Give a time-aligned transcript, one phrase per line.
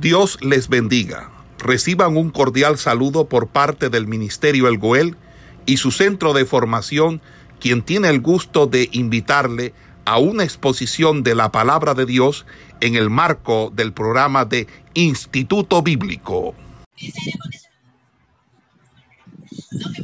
[0.00, 1.30] Dios les bendiga.
[1.58, 5.16] Reciban un cordial saludo por parte del Ministerio El Goel
[5.64, 7.22] y su centro de formación,
[7.60, 9.72] quien tiene el gusto de invitarle
[10.04, 12.44] a una exposición de la palabra de Dios
[12.80, 16.54] en el marco del programa de Instituto Bíblico.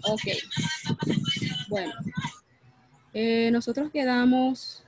[0.05, 0.23] Ok.
[1.69, 1.93] Bueno,
[3.13, 4.85] eh, nosotros quedamos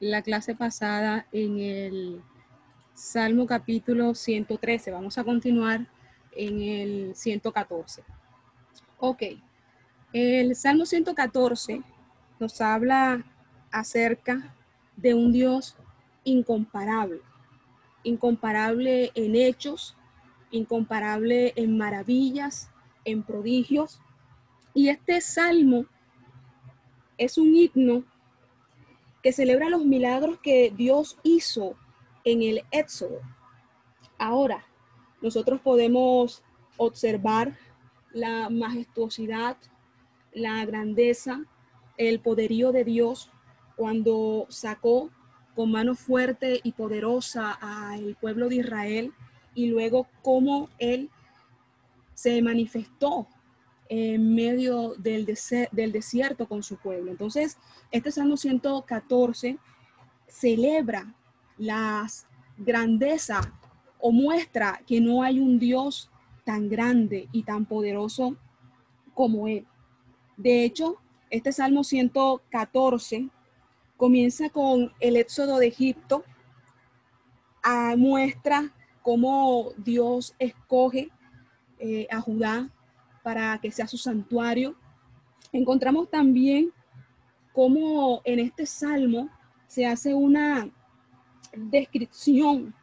[0.00, 2.22] la clase pasada en el
[2.98, 4.90] Salmo capítulo 113.
[4.90, 5.86] Vamos a continuar
[6.32, 8.02] en el 114.
[8.98, 9.22] Ok.
[10.12, 11.80] El Salmo 114
[12.40, 13.24] nos habla
[13.70, 14.52] acerca
[14.96, 15.76] de un Dios
[16.24, 17.20] incomparable,
[18.02, 19.96] incomparable en hechos,
[20.50, 22.68] incomparable en maravillas,
[23.04, 24.00] en prodigios.
[24.74, 25.86] Y este salmo
[27.16, 28.02] es un himno
[29.22, 31.76] que celebra los milagros que Dios hizo
[32.32, 33.20] en el Éxodo.
[34.18, 34.64] Ahora,
[35.22, 36.42] nosotros podemos
[36.76, 37.56] observar
[38.12, 39.56] la majestuosidad,
[40.32, 41.44] la grandeza,
[41.96, 43.30] el poderío de Dios
[43.76, 45.10] cuando sacó
[45.54, 49.12] con mano fuerte y poderosa al pueblo de Israel
[49.54, 51.10] y luego cómo Él
[52.14, 53.26] se manifestó
[53.88, 55.26] en medio del,
[55.72, 57.10] del desierto con su pueblo.
[57.10, 57.58] Entonces,
[57.90, 59.58] este Salmo 114
[60.28, 61.14] celebra
[61.56, 62.27] las
[62.58, 63.40] grandeza
[63.98, 66.10] o muestra que no hay un Dios
[66.44, 68.36] tan grande y tan poderoso
[69.14, 69.66] como Él.
[70.36, 70.96] De hecho,
[71.30, 73.28] este Salmo 114
[73.96, 76.24] comienza con el éxodo de Egipto,
[77.62, 81.10] a, muestra cómo Dios escoge
[81.78, 82.70] eh, a Judá
[83.22, 84.76] para que sea su santuario.
[85.52, 86.72] Encontramos también
[87.52, 89.28] cómo en este salmo
[89.66, 90.70] se hace una
[91.54, 92.74] descripción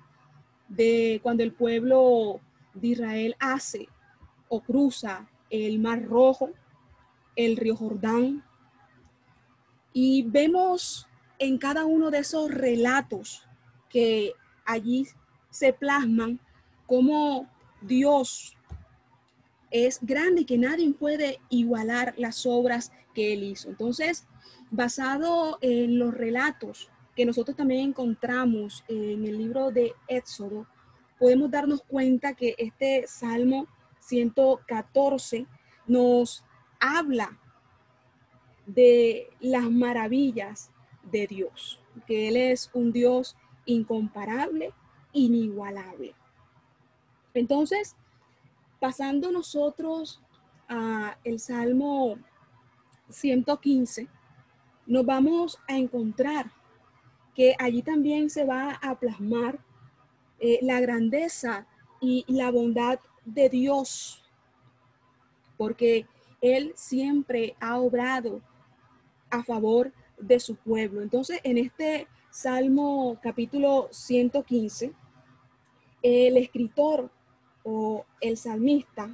[0.67, 2.39] de cuando el pueblo
[2.73, 3.87] de Israel hace
[4.49, 6.49] o cruza el Mar Rojo,
[7.35, 8.43] el río Jordán.
[9.93, 11.07] Y vemos
[11.39, 13.47] en cada uno de esos relatos
[13.89, 14.33] que
[14.65, 15.07] allí
[15.49, 16.39] se plasman
[16.85, 17.49] cómo
[17.81, 18.57] Dios
[19.71, 23.69] es grande y que nadie puede igualar las obras que él hizo.
[23.69, 24.27] Entonces,
[24.71, 30.67] basado en los relatos que nosotros también encontramos en el libro de Éxodo,
[31.17, 33.67] podemos darnos cuenta que este Salmo
[33.99, 35.47] 114
[35.87, 36.43] nos
[36.79, 37.39] habla
[38.65, 40.71] de las maravillas
[41.03, 44.73] de Dios, que Él es un Dios incomparable,
[45.13, 46.15] inigualable.
[47.33, 47.95] Entonces,
[48.79, 50.21] pasando nosotros
[50.67, 52.17] a el Salmo
[53.09, 54.07] 115,
[54.85, 56.51] nos vamos a encontrar
[57.35, 59.59] que allí también se va a plasmar
[60.39, 61.67] eh, la grandeza
[61.99, 64.23] y la bondad de Dios,
[65.57, 66.07] porque
[66.41, 68.41] Él siempre ha obrado
[69.29, 71.01] a favor de su pueblo.
[71.01, 74.93] Entonces, en este Salmo capítulo 115,
[76.01, 77.09] el escritor
[77.63, 79.09] o el salmista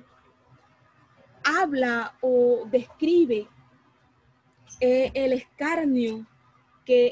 [1.44, 3.48] habla o describe
[4.80, 6.26] eh, el escarnio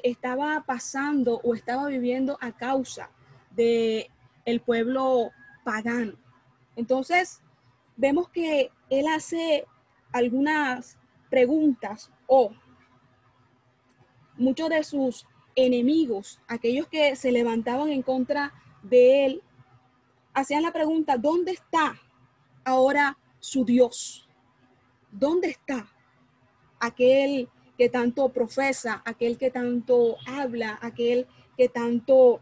[0.04, 3.10] estaba pasando o estaba viviendo a causa
[3.52, 4.10] de
[4.46, 5.32] el pueblo
[5.64, 6.14] pagano.
[6.76, 7.42] Entonces,
[7.98, 9.66] vemos que él hace
[10.12, 10.98] algunas
[11.30, 12.52] preguntas o
[14.38, 19.44] muchos de sus enemigos, aquellos que se levantaban en contra de él,
[20.34, 22.00] hacían la pregunta, ¿dónde está
[22.64, 24.28] ahora su Dios?
[25.12, 25.88] ¿Dónde está
[26.80, 32.42] aquel que tanto profesa, aquel que tanto habla, aquel que tanto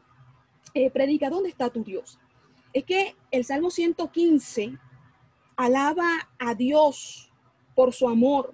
[0.74, 2.18] eh, predica, ¿dónde está tu Dios?
[2.74, 4.80] Es que el Salmo 115
[5.56, 6.10] alaba
[6.40, 7.32] a Dios
[7.76, 8.52] por su amor,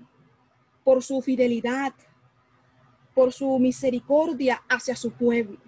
[0.83, 1.93] por su fidelidad,
[3.15, 5.59] por su misericordia hacia su pueblo,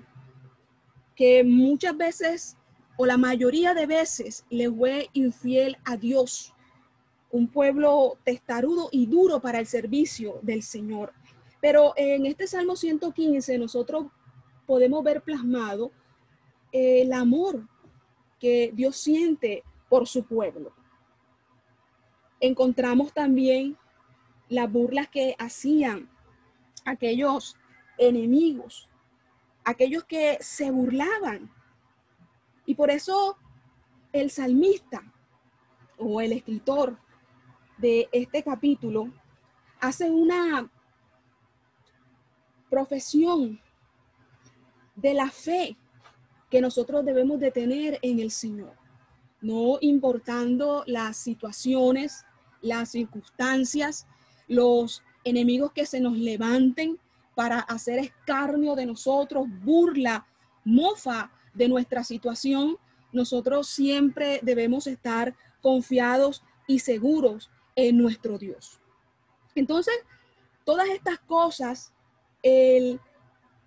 [1.16, 2.58] que muchas veces
[2.98, 6.54] o la mayoría de veces le fue infiel a Dios
[7.36, 11.12] un pueblo testarudo y duro para el servicio del Señor.
[11.60, 14.08] Pero en este Salmo 115 nosotros
[14.66, 15.92] podemos ver plasmado
[16.72, 17.68] el amor
[18.40, 20.72] que Dios siente por su pueblo.
[22.40, 23.78] Encontramos también
[24.48, 26.10] las burlas que hacían
[26.86, 27.58] aquellos
[27.98, 28.88] enemigos,
[29.66, 31.52] aquellos que se burlaban.
[32.66, 33.38] Y por eso
[34.14, 35.04] el salmista
[35.98, 36.98] o el escritor
[37.78, 39.12] de este capítulo
[39.80, 40.70] hace una
[42.70, 43.60] profesión
[44.96, 45.78] de la fe
[46.50, 48.74] que nosotros debemos de tener en el Señor,
[49.42, 52.26] no importando las situaciones,
[52.62, 54.08] las circunstancias,
[54.48, 57.00] los enemigos que se nos levanten
[57.36, 60.26] para hacer escarnio de nosotros, burla,
[60.64, 62.78] mofa de nuestra situación,
[63.12, 68.80] nosotros siempre debemos estar confiados y seguros en nuestro Dios.
[69.54, 69.96] Entonces,
[70.64, 71.94] todas estas cosas,
[72.42, 73.00] el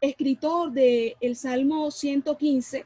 [0.01, 2.85] escritor del el Salmo 115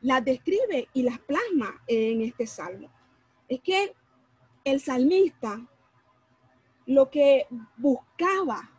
[0.00, 2.90] las describe y las plasma en este salmo.
[3.48, 3.94] Es que
[4.64, 5.66] el salmista
[6.86, 8.70] lo que buscaba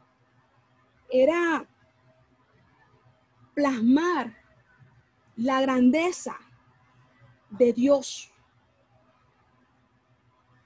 [1.09, 1.67] era
[3.53, 4.35] plasmar
[5.35, 6.37] la grandeza
[7.49, 8.31] de Dios.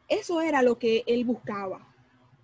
[0.07, 1.87] Eso era lo que él buscaba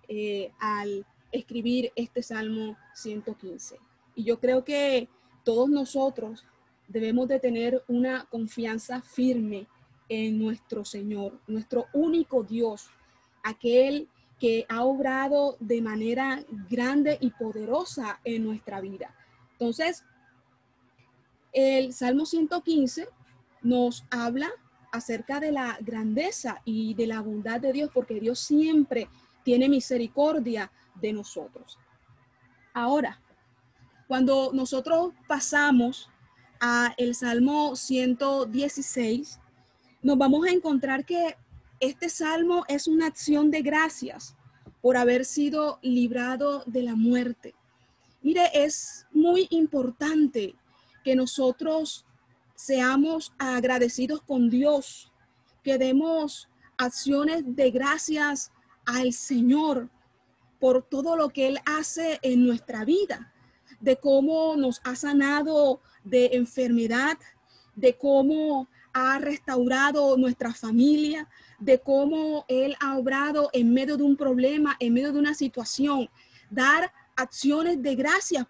[0.08, 3.78] eh, al escribir este Salmo 115.
[4.14, 5.08] Y yo creo que
[5.44, 6.44] todos nosotros
[6.88, 9.66] debemos de tener una confianza firme
[10.08, 12.90] en nuestro Señor, nuestro único Dios,
[13.42, 14.08] aquel
[14.40, 19.14] que ha obrado de manera grande y poderosa en nuestra vida.
[19.52, 20.04] Entonces,
[21.52, 23.08] el Salmo 115
[23.62, 24.50] nos habla
[24.92, 29.08] acerca de la grandeza y de la bondad de Dios, porque Dios siempre
[29.44, 31.78] tiene misericordia de nosotros.
[32.72, 33.20] Ahora,
[34.06, 36.08] cuando nosotros pasamos
[36.60, 39.40] a el Salmo 116,
[40.02, 41.36] nos vamos a encontrar que
[41.78, 44.36] este salmo es una acción de gracias
[44.82, 47.54] por haber sido librado de la muerte.
[48.22, 50.54] Mire, es muy importante
[51.04, 52.04] que nosotros
[52.60, 55.10] seamos agradecidos con Dios,
[55.64, 58.52] que demos acciones de gracias
[58.84, 59.88] al Señor
[60.58, 63.32] por todo lo que Él hace en nuestra vida,
[63.80, 67.16] de cómo nos ha sanado de enfermedad,
[67.76, 74.18] de cómo ha restaurado nuestra familia, de cómo Él ha obrado en medio de un
[74.18, 76.10] problema, en medio de una situación.
[76.50, 78.46] Dar acciones de gracia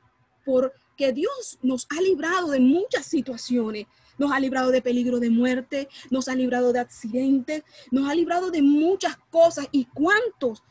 [1.00, 3.86] porque Dios nos ha librado de muchas situaciones.
[4.18, 8.50] Nos ha librado de peligro de muerte, nos ha librado de accidentes, nos ha librado
[8.50, 9.66] de muchas cosas.
[9.72, 10.62] ¿Y cuántos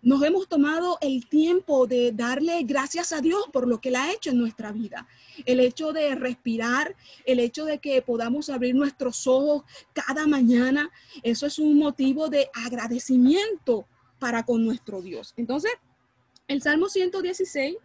[0.00, 4.10] nos hemos tomado el tiempo de darle gracias a Dios por lo que Él ha
[4.10, 5.06] hecho en nuestra vida.
[5.44, 6.96] El hecho de respirar,
[7.26, 10.90] el hecho de que podamos abrir nuestros ojos cada mañana,
[11.22, 13.86] eso es un motivo de agradecimiento
[14.18, 15.34] para con nuestro Dios.
[15.36, 15.72] Entonces,
[16.48, 17.76] el Salmo 116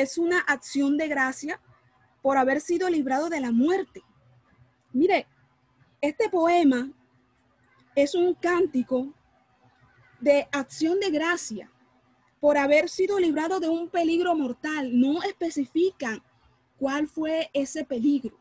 [0.00, 1.60] es una acción de gracia
[2.22, 4.02] por haber sido librado de la muerte.
[4.92, 5.26] Mire,
[6.00, 6.90] este poema
[7.94, 9.12] es un cántico
[10.20, 11.70] de acción de gracia
[12.40, 14.98] por haber sido librado de un peligro mortal.
[14.98, 16.22] No especifican
[16.78, 18.38] cuál fue ese peligro,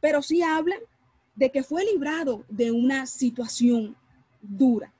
[0.00, 0.78] pero sí hablan
[1.34, 3.96] de que fue librado de una situación
[4.40, 4.92] dura.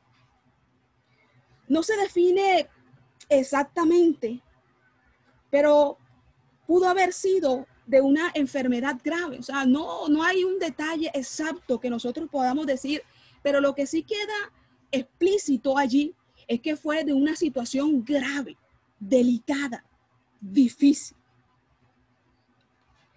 [1.68, 2.68] No se define
[3.28, 4.42] exactamente,
[5.54, 5.98] pero
[6.66, 9.38] pudo haber sido de una enfermedad grave.
[9.38, 13.04] O sea, no, no hay un detalle exacto que nosotros podamos decir,
[13.40, 14.52] pero lo que sí queda
[14.90, 16.12] explícito allí
[16.48, 18.56] es que fue de una situación grave,
[18.98, 19.84] delicada,
[20.40, 21.16] difícil.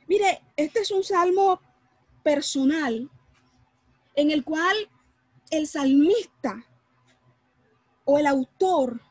[0.06, 1.60] Mire, este es un salmo
[2.22, 3.10] personal
[4.14, 4.78] en el cual
[5.50, 6.64] el salmista
[8.06, 9.02] o el autor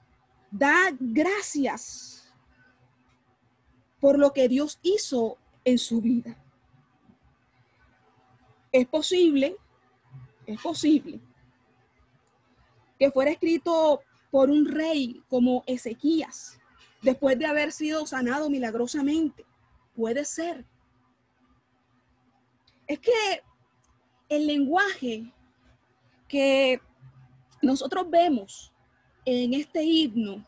[0.53, 2.25] da gracias
[4.07, 6.37] por lo que Dios hizo en su vida.
[8.71, 9.57] Es posible,
[10.47, 11.19] es posible
[13.01, 16.61] que fuera escrito por un rey como Ezequías,
[17.03, 19.45] después de haber sido sanado milagrosamente.
[19.97, 20.65] Puede ser.
[22.87, 23.43] Es que
[24.29, 25.35] el lenguaje
[26.29, 26.81] que
[27.61, 28.73] nosotros vemos
[29.25, 30.47] en este himno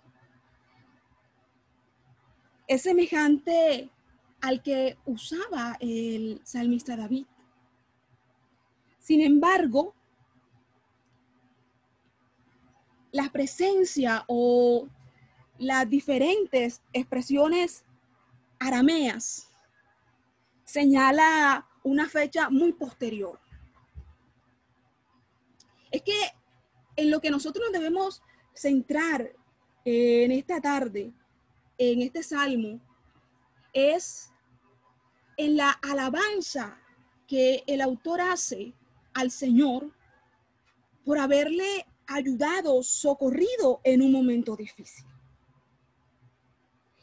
[2.69, 3.91] es semejante
[4.41, 7.27] al que usaba el salmista David.
[8.99, 9.95] Sin embargo,
[13.11, 14.87] la presencia o
[15.59, 17.85] las diferentes expresiones
[18.61, 19.49] arameas
[20.65, 23.41] señala una fecha muy posterior.
[25.91, 26.21] Es que
[26.97, 28.23] en lo que nosotros nos debemos
[28.53, 29.33] centrar
[29.87, 31.15] en esta tarde,
[31.79, 32.81] en este salmo,
[33.73, 34.31] es
[35.37, 36.79] en la alabanza
[37.27, 38.75] que el autor hace
[39.15, 39.93] al Señor
[41.05, 45.07] por haberle ayudado, socorrido en un momento difícil.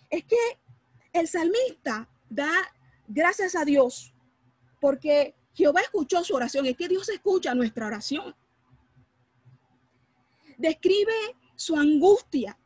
[0.10, 0.60] Es que
[1.13, 2.51] el salmista da
[3.08, 4.13] gracias a Dios
[4.82, 8.36] porque Jehová escuchó su oración, es que Dios escucha nuestra oración.
[10.58, 11.13] Describe
[11.55, 12.58] su angustia,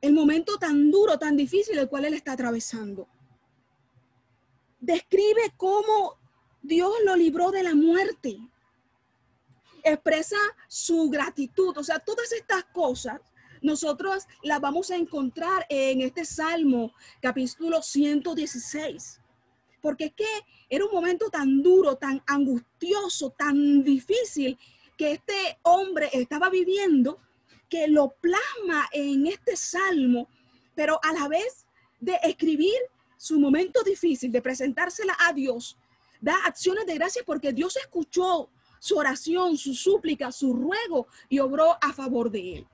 [0.00, 3.08] el momento tan duro, tan difícil el cual él está atravesando.
[4.80, 6.18] Describe cómo
[6.62, 8.38] Dios lo libró de la muerte.
[9.82, 10.38] Expresa
[10.68, 13.20] su gratitud, o sea, todas estas cosas
[13.62, 19.20] nosotros las vamos a encontrar en este Salmo, capítulo 116.
[19.82, 20.26] Porque es que
[20.68, 24.58] era un momento tan duro, tan angustioso, tan difícil
[24.96, 27.18] que este hombre estaba viviendo,
[27.70, 30.28] que lo plasma en este Salmo,
[30.74, 31.66] pero a la vez
[32.00, 32.76] de escribir
[33.16, 35.78] su momento difícil, de presentársela a Dios,
[36.20, 38.50] da acciones de gracias porque Dios escuchó
[38.80, 42.66] su oración, su súplica, su ruego y obró a favor de él.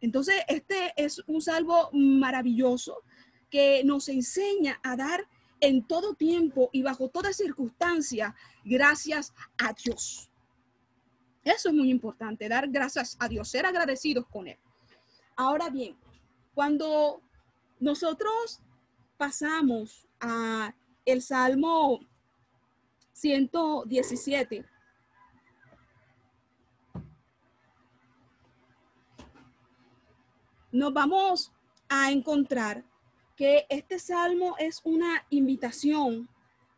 [0.00, 3.02] Entonces, este es un salvo maravilloso
[3.50, 5.28] que nos enseña a dar
[5.60, 10.30] en todo tiempo y bajo toda circunstancia gracias a Dios.
[11.44, 14.58] Eso es muy importante, dar gracias a Dios, ser agradecidos con Él.
[15.36, 15.96] Ahora bien,
[16.54, 17.20] cuando
[17.78, 18.60] nosotros
[19.18, 20.74] pasamos a
[21.04, 22.00] el Salmo
[23.12, 24.64] 117,
[30.72, 31.52] nos vamos
[31.88, 32.84] a encontrar
[33.36, 36.28] que este salmo es una invitación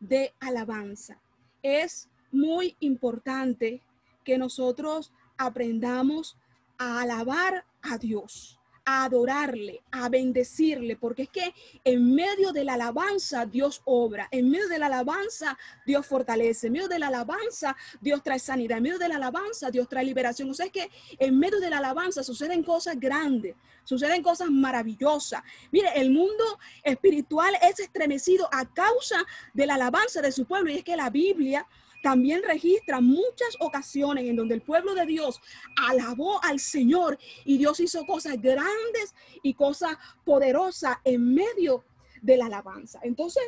[0.00, 1.20] de alabanza.
[1.62, 3.82] Es muy importante
[4.26, 6.37] que nosotros aprendamos
[6.76, 11.52] a alabar a Dios a adorarle, a bendecirle, porque es que
[11.83, 16.75] en medio de la alabanza Dios obra, en medio de la alabanza Dios fortalece, en
[16.75, 20.49] medio de la alabanza Dios trae sanidad, en medio de la alabanza Dios trae liberación.
[20.50, 25.42] O sea, es que en medio de la alabanza suceden cosas grandes, suceden cosas maravillosas.
[25.73, 26.45] Mire, el mundo
[26.85, 31.11] espiritual es estremecido a causa de la alabanza de su pueblo y es que la
[31.11, 31.66] Biblia
[32.06, 35.40] también registra muchas ocasiones en donde el pueblo de Dios
[35.88, 41.84] alabó al Señor y Dios hizo cosas grandes y cosas poderosas en medio
[42.22, 43.00] de la alabanza.
[43.02, 43.42] Entonces,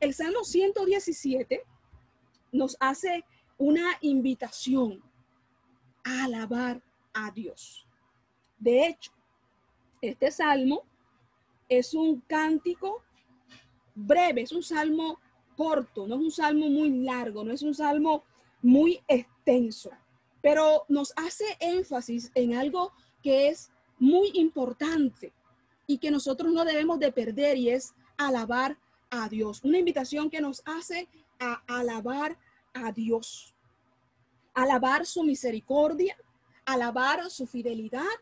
[0.00, 1.62] el Salmo 117
[2.50, 3.24] nos hace
[3.56, 5.00] una invitación
[6.02, 6.82] a alabar
[7.14, 7.86] a Dios.
[8.58, 9.12] De hecho,
[10.00, 10.82] este salmo
[11.68, 13.04] es un cántico
[13.94, 15.20] breve, es un salmo
[16.06, 18.24] no es un salmo muy largo, no es un salmo
[18.62, 19.90] muy extenso,
[20.40, 22.92] pero nos hace énfasis en algo
[23.22, 25.32] que es muy importante
[25.86, 28.76] y que nosotros no debemos de perder y es alabar
[29.10, 29.60] a Dios.
[29.62, 32.36] Una invitación que nos hace a alabar
[32.74, 33.54] a Dios,
[34.54, 36.16] alabar su misericordia,
[36.64, 38.16] alabar su fidelidad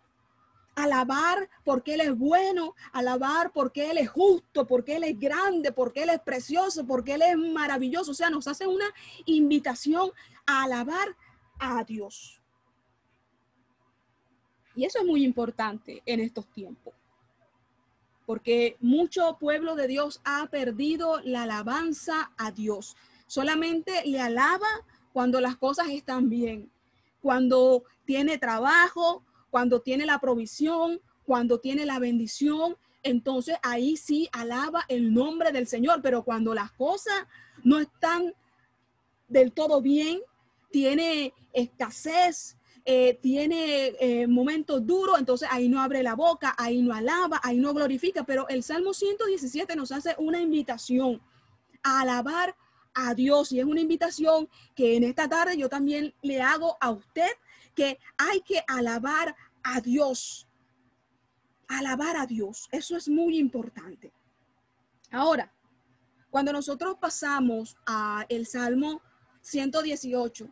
[0.74, 6.02] alabar porque Él es bueno, alabar porque Él es justo, porque Él es grande, porque
[6.02, 8.12] Él es precioso, porque Él es maravilloso.
[8.12, 8.86] O sea, nos hace una
[9.26, 10.10] invitación
[10.46, 11.16] a alabar
[11.58, 12.40] a Dios.
[14.74, 16.94] Y eso es muy importante en estos tiempos,
[18.24, 22.96] porque mucho pueblo de Dios ha perdido la alabanza a Dios.
[23.26, 24.68] Solamente le alaba
[25.12, 26.70] cuando las cosas están bien,
[27.20, 34.84] cuando tiene trabajo, cuando tiene la provisión, cuando tiene la bendición, entonces ahí sí alaba
[34.88, 37.26] el nombre del Señor, pero cuando las cosas
[37.62, 38.34] no están
[39.28, 40.20] del todo bien,
[40.70, 46.94] tiene escasez, eh, tiene eh, momentos duros, entonces ahí no abre la boca, ahí no
[46.94, 51.20] alaba, ahí no glorifica, pero el Salmo 117 nos hace una invitación
[51.82, 52.56] a alabar
[52.94, 56.90] a Dios y es una invitación que en esta tarde yo también le hago a
[56.90, 57.30] usted
[57.74, 60.48] que hay que alabar a Dios.
[61.68, 62.68] Alabar a Dios.
[62.72, 64.12] Eso es muy importante.
[65.10, 65.52] Ahora,
[66.30, 69.02] cuando nosotros pasamos a el Salmo
[69.42, 70.48] 118,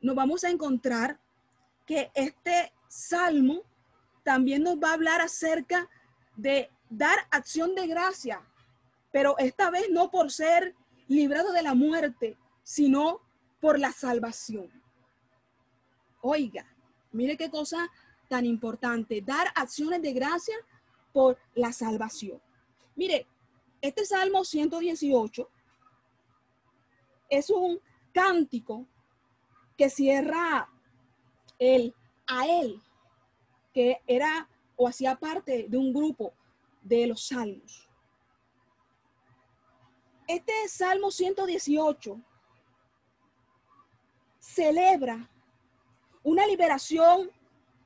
[0.00, 1.20] nos vamos a encontrar
[1.86, 3.62] que este salmo
[4.22, 5.88] también nos va a hablar acerca
[6.36, 8.42] de dar acción de gracia,
[9.12, 10.74] pero esta vez no por ser
[11.08, 13.20] librado de la muerte, sino
[13.60, 14.79] por la salvación.
[16.22, 16.66] Oiga,
[17.12, 17.90] mire qué cosa
[18.28, 20.56] tan importante, dar acciones de gracia
[21.12, 22.40] por la salvación.
[22.94, 23.26] Mire,
[23.80, 25.48] este Salmo 118
[27.30, 27.80] es un
[28.12, 28.86] cántico
[29.76, 30.68] que cierra
[31.58, 31.94] el
[32.26, 32.80] a él,
[33.72, 36.34] que era o hacía parte de un grupo
[36.82, 37.88] de los salmos.
[40.26, 42.20] Este Salmo 118
[44.38, 45.29] celebra
[46.22, 47.30] una liberación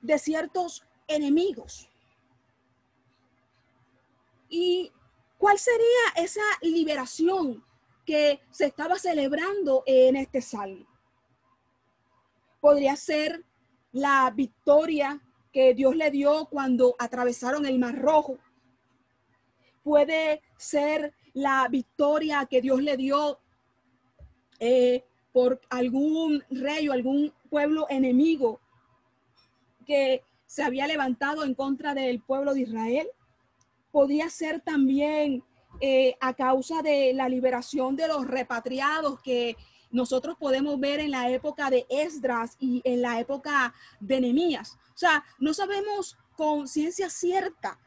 [0.00, 1.88] de ciertos enemigos.
[4.48, 4.92] ¿Y
[5.38, 7.64] cuál sería esa liberación
[8.04, 10.86] que se estaba celebrando en este salmo?
[12.60, 13.44] Podría ser
[13.92, 15.20] la victoria
[15.52, 18.38] que Dios le dio cuando atravesaron el Mar Rojo.
[19.82, 23.38] Puede ser la victoria que Dios le dio
[24.58, 28.60] eh, por algún rey o algún pueblo enemigo
[29.86, 33.06] que se había levantado en contra del pueblo de Israel.
[33.92, 35.44] Podría ser también
[35.80, 39.56] eh, a causa de la liberación de los repatriados que
[39.92, 44.76] nosotros podemos ver en la época de Esdras y en la época de Nehemías.
[44.92, 47.78] O sea, no sabemos con ciencia cierta,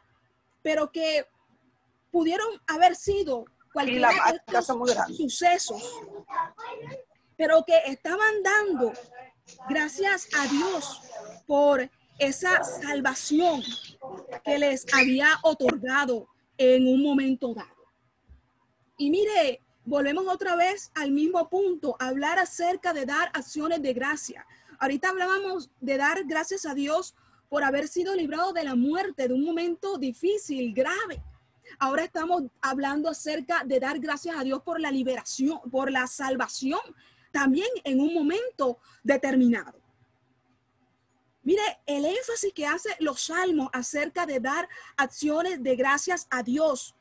[0.62, 1.26] pero que
[2.10, 3.44] pudieron haber sido
[3.74, 4.06] cualquier
[5.14, 5.84] sucesos,
[7.36, 8.94] pero que estaban dando
[9.70, 11.01] gracias a Dios
[11.46, 11.89] por
[12.20, 13.62] esa salvación
[14.44, 16.27] que les había otorgado
[16.58, 17.77] en un momento dado.
[18.98, 24.46] Y mire, volvemos otra vez al mismo punto, hablar acerca de dar acciones de gracia.
[24.80, 27.16] Ahorita hablábamos de dar gracias a Dios
[27.50, 31.24] por haber sido librado de la muerte, de un momento difícil, grave.
[31.80, 36.80] Ahora estamos hablando acerca de dar gracias a Dios por la liberación, por la salvación,
[37.38, 39.79] también en un momento determinado.
[41.44, 44.67] Mire, el énfasis que hace los salmos acerca de dar
[44.98, 46.96] acciones de gracias a Dios.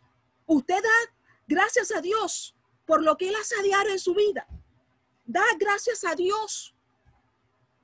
[0.44, 1.14] Usted da
[1.46, 4.46] gracias a Dios por lo que Él hace a diario en su vida.
[5.24, 6.76] Da gracias a Dios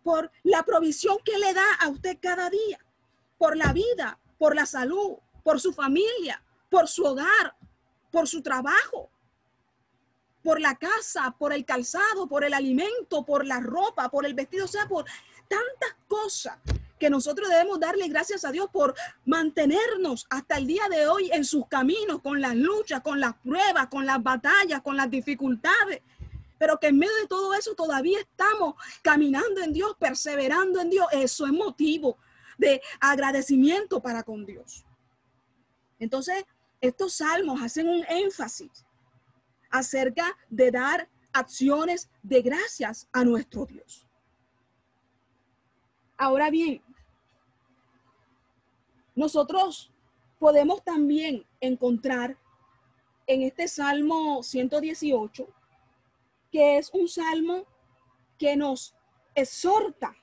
[0.03, 2.85] por la provisión que le da a usted cada día,
[3.39, 7.57] por la vida, por la salud, por su familia, por su hogar,
[8.11, 9.11] por su trabajo,
[10.43, 14.65] por la casa, por el calzado, por el alimento, por la ropa, por el vestido,
[14.65, 15.05] o sea, por
[15.49, 16.59] tantas cosas
[16.99, 18.95] que nosotros debemos darle gracias a Dios por
[19.25, 23.89] mantenernos hasta el día de hoy en sus caminos, con las luchas, con las pruebas,
[23.89, 26.01] con las batallas, con las dificultades.
[26.59, 31.07] Pero que en medio de todo eso todavía estamos caminando en Dios, perseverando en Dios.
[31.11, 32.19] Eso es motivo
[32.57, 34.85] de agradecimiento para con Dios.
[35.99, 36.45] Entonces,
[36.81, 38.85] estos salmos hacen un énfasis
[39.73, 44.07] acerca de dar acciones de gracias a nuestro Dios.
[46.17, 46.83] Ahora bien,
[49.15, 49.91] nosotros
[50.39, 52.39] podemos también encontrar
[53.27, 55.49] en este Salmo 118,
[56.51, 57.67] que es un salmo
[58.39, 58.95] que nos
[59.35, 60.15] exhorta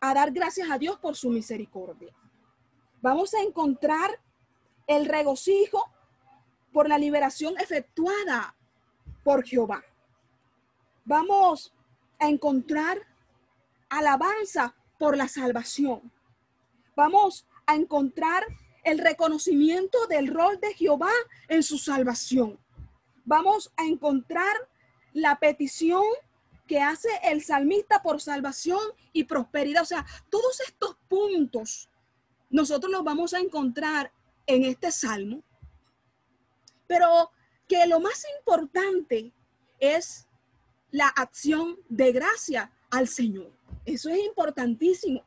[0.00, 2.12] a dar gracias a Dios por su misericordia.
[3.00, 4.20] Vamos a encontrar
[4.86, 5.84] el regocijo
[6.72, 8.56] por la liberación efectuada
[9.22, 9.82] por Jehová.
[11.04, 11.74] Vamos
[12.18, 12.98] a encontrar
[13.88, 16.12] alabanza por la salvación.
[16.94, 18.44] Vamos a encontrar
[18.84, 21.12] el reconocimiento del rol de Jehová
[21.48, 22.58] en su salvación.
[23.24, 24.54] Vamos a encontrar
[25.12, 26.02] la petición
[26.66, 28.80] que hace el salmista por salvación
[29.12, 29.82] y prosperidad.
[29.82, 31.90] O sea, todos estos puntos
[32.50, 34.12] nosotros los vamos a encontrar
[34.46, 35.42] en este salmo,
[36.86, 37.30] pero
[37.72, 39.32] que lo más importante
[39.80, 40.28] es
[40.90, 43.50] la acción de gracia al Señor.
[43.86, 45.24] Eso es importantísimo.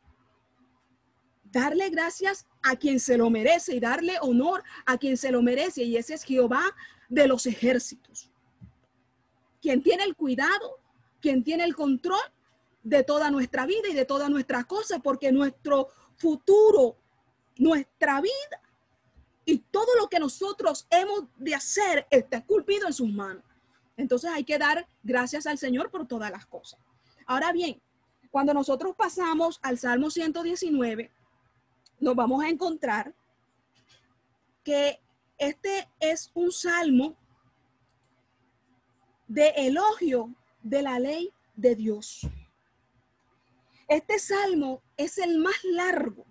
[1.46, 5.86] Darle gracias a quien se lo merece y darle honor a quien se lo merece.
[5.86, 6.64] Y ese es Jehová
[7.10, 8.30] de los ejércitos.
[9.60, 10.78] Quien tiene el cuidado,
[11.22, 12.32] quien tiene el control
[12.84, 16.96] de toda nuestra vida y de todas nuestras cosas, porque nuestro futuro,
[17.58, 18.62] nuestra vida
[19.46, 23.44] y todo lo que nosotros hemos de hacer está esculpido en sus manos.
[23.96, 26.80] Entonces hay que dar gracias al Señor por todas las cosas.
[27.28, 27.82] Ahora bien,
[28.32, 31.12] cuando nosotros pasamos al Salmo 119,
[32.00, 33.14] nos vamos a encontrar
[34.64, 35.00] que
[35.38, 37.16] este es un salmo
[39.28, 42.28] de elogio de la ley de Dios.
[43.88, 46.26] Este salmo es el más largo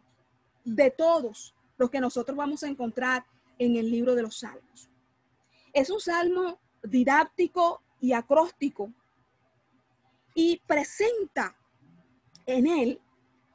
[0.65, 3.25] de todos los que nosotros vamos a encontrar
[3.59, 4.89] en el libro de los salmos.
[5.73, 8.93] Es un salmo didáctico y acróstico
[10.35, 11.57] y presenta
[12.47, 13.01] en él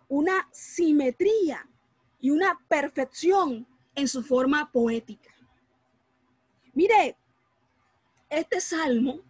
[0.08, 1.68] una simetría
[2.20, 5.32] y una perfección en su forma poética.
[6.74, 7.18] Mire,
[8.30, 9.22] este salmo,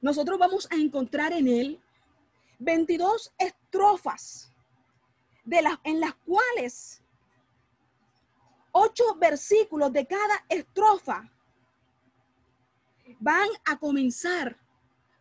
[0.00, 1.80] nosotros vamos a encontrar en él
[2.58, 4.52] 22 estrofas
[5.44, 7.02] de las, en las cuales
[8.72, 11.30] ocho versículos de cada estrofa
[13.18, 14.56] van a comenzar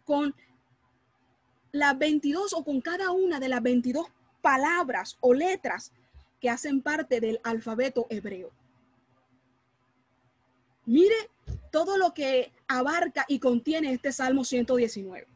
[0.06, 0.36] con
[1.72, 4.08] las 22 o con cada una de las 22
[4.42, 5.92] palabras o letras
[6.40, 8.52] que hacen parte del alfabeto hebreo.
[10.86, 11.30] Mire
[11.72, 15.28] todo lo que abarca y contiene este Salmo 119.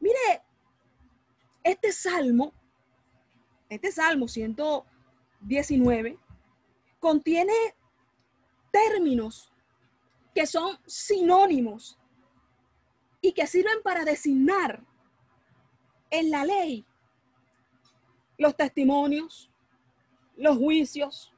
[0.00, 0.42] Mire,
[1.62, 2.52] este Salmo,
[3.68, 4.97] este Salmo 119,
[6.98, 7.52] contiene
[8.70, 9.52] términos
[10.34, 11.98] que son sinónimos
[13.20, 14.84] y que sirven para designar
[16.10, 16.84] en la ley
[18.36, 19.50] los testimonios,
[20.36, 21.32] los juicios,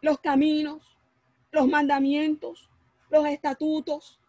[0.00, 0.98] los caminos,
[1.52, 2.68] los mandamientos,
[3.08, 4.20] los estatutos,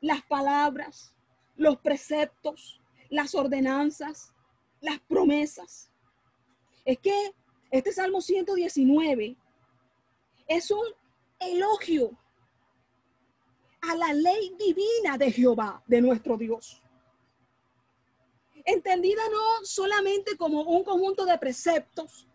[0.00, 1.14] las palabras,
[1.56, 4.34] los preceptos, las ordenanzas,
[4.80, 5.90] las promesas.
[6.84, 7.34] Es que
[7.70, 9.36] este Salmo 119
[10.46, 10.84] es un
[11.38, 12.10] elogio
[13.80, 16.82] a la ley divina de Jehová, de nuestro Dios.
[18.64, 22.26] Entendida no solamente como un conjunto de preceptos,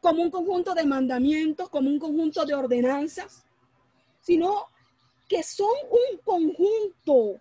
[0.00, 3.44] como un conjunto de mandamientos, como un conjunto de ordenanzas,
[4.20, 4.66] sino
[5.28, 7.40] que son un conjunto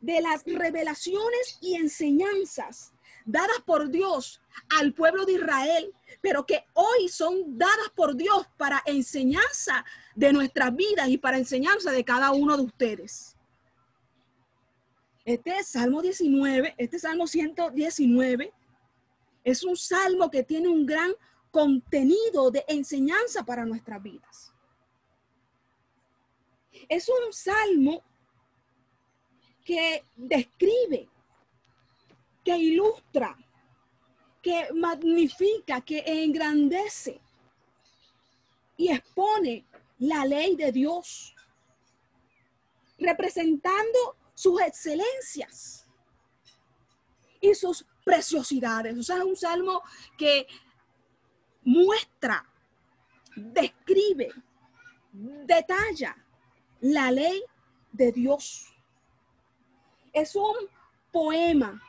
[0.00, 2.92] de las revelaciones y enseñanzas
[3.30, 4.40] dadas por Dios
[4.78, 10.74] al pueblo de Israel, pero que hoy son dadas por Dios para enseñanza de nuestras
[10.74, 13.36] vidas y para enseñanza de cada uno de ustedes.
[15.24, 18.52] Este Salmo 19, este Salmo 119,
[19.44, 21.12] es un salmo que tiene un gran
[21.50, 24.52] contenido de enseñanza para nuestras vidas.
[26.88, 28.02] Es un salmo
[29.64, 31.08] que describe,
[32.44, 33.36] que ilustra,
[34.42, 37.20] que magnifica, que engrandece
[38.76, 39.66] y expone
[39.98, 41.34] la ley de Dios,
[42.98, 45.86] representando sus excelencias
[47.40, 48.96] y sus preciosidades.
[48.96, 49.82] O sea, es un salmo
[50.16, 50.46] que
[51.64, 52.46] muestra,
[53.36, 54.30] describe,
[55.12, 56.16] detalla
[56.80, 57.42] la ley
[57.92, 58.74] de Dios.
[60.12, 60.56] Es un
[61.12, 61.80] poema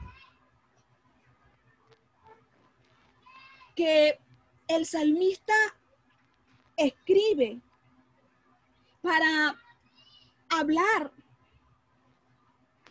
[3.82, 4.20] que
[4.68, 5.56] el salmista
[6.78, 7.60] escribe
[9.02, 9.60] para
[10.50, 11.12] hablar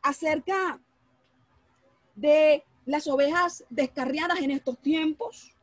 [0.02, 0.80] acerca
[2.16, 5.54] de las ovejas descarriadas en estos tiempos,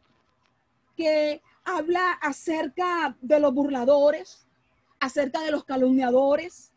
[0.96, 4.48] que habla acerca de los burladores,
[4.98, 6.72] acerca de los calumniadores,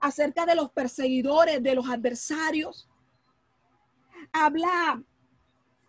[0.00, 2.88] acerca de los perseguidores, de los adversarios.
[4.32, 5.00] Habla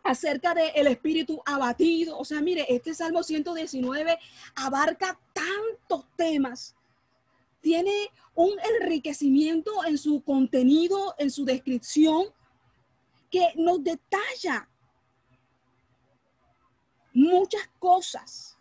[0.03, 2.17] acerca del espíritu abatido.
[2.17, 4.17] O sea, mire, este Salmo 119
[4.55, 6.75] abarca tantos temas.
[7.61, 12.25] Tiene un enriquecimiento en su contenido, en su descripción,
[13.29, 14.67] que nos detalla
[17.13, 18.57] muchas cosas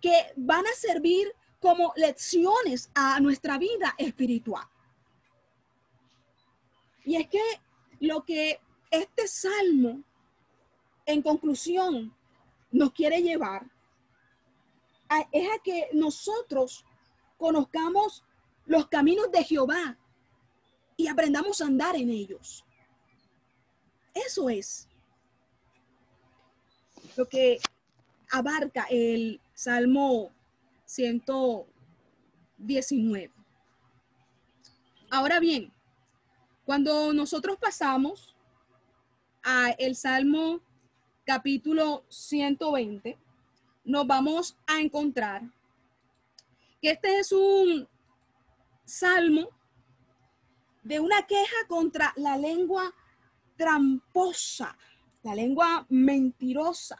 [0.00, 4.66] que van a servir como lecciones a nuestra vida espiritual.
[7.04, 7.42] Y es que
[8.00, 10.02] lo que este salmo,
[11.06, 12.14] en conclusión,
[12.70, 13.70] nos quiere llevar
[15.32, 16.84] es a que nosotros
[17.36, 18.24] conozcamos
[18.66, 19.96] los caminos de Jehová
[20.96, 22.64] y aprendamos a andar en ellos.
[24.14, 24.88] Eso es
[27.16, 27.58] lo que
[28.30, 30.30] abarca el Salmo
[30.86, 33.30] 119.
[35.10, 35.70] Ahora bien,
[36.64, 38.33] cuando nosotros pasamos
[39.44, 40.60] a el Salmo
[41.24, 43.16] capítulo 120,
[43.84, 45.42] nos vamos a encontrar
[46.82, 47.88] que este es un
[48.84, 49.48] salmo
[50.82, 52.92] de una queja contra la lengua
[53.56, 54.76] tramposa
[55.24, 56.98] la lengua mentirosa.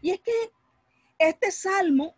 [0.00, 0.52] Y es que
[1.18, 2.14] este salmo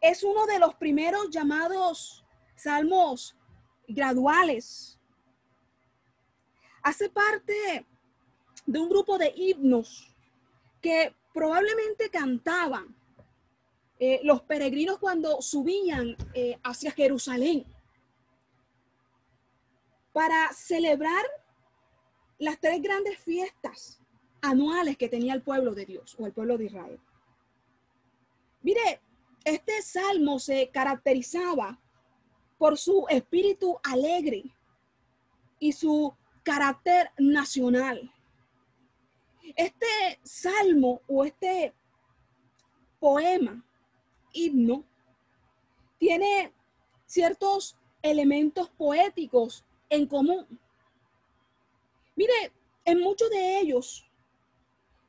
[0.00, 2.24] es uno de los primeros llamados
[2.56, 3.36] salmos
[3.86, 4.98] graduales.
[6.82, 7.86] Hace parte
[8.66, 10.14] de un grupo de himnos
[10.80, 12.94] que probablemente cantaban
[13.98, 17.66] eh, los peregrinos cuando subían eh, hacia Jerusalén
[20.12, 21.24] para celebrar
[22.38, 24.00] las tres grandes fiestas
[24.40, 27.00] anuales que tenía el pueblo de Dios o el pueblo de Israel.
[28.62, 29.00] Mire,
[29.44, 31.78] este salmo se caracterizaba
[32.58, 34.44] por su espíritu alegre
[35.58, 38.12] y su carácter nacional.
[39.56, 41.74] Este salmo o este
[42.98, 43.64] poema,
[44.32, 44.84] himno,
[45.98, 46.52] tiene
[47.06, 50.60] ciertos elementos poéticos en común.
[52.16, 52.52] Mire,
[52.84, 54.08] en muchos de ellos,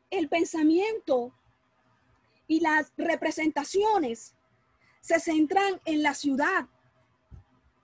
[0.10, 1.34] el pensamiento
[2.48, 4.36] y las representaciones
[5.00, 6.68] se centran en la ciudad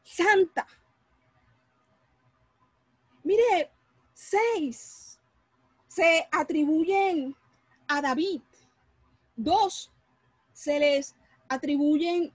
[0.03, 0.67] santa.
[3.27, 3.69] Mire,
[4.13, 5.19] seis
[5.89, 7.35] se atribuyen
[7.85, 8.39] a David,
[9.35, 9.91] dos
[10.53, 11.13] se les
[11.49, 12.33] atribuyen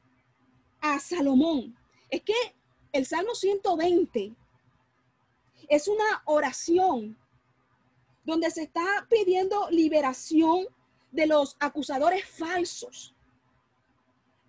[0.83, 1.75] a Salomón.
[2.11, 2.35] Es que
[2.93, 4.35] el Salmo 120
[5.71, 7.17] es una oración
[8.25, 10.67] donde se está pidiendo liberación
[11.11, 13.15] de los acusadores falsos,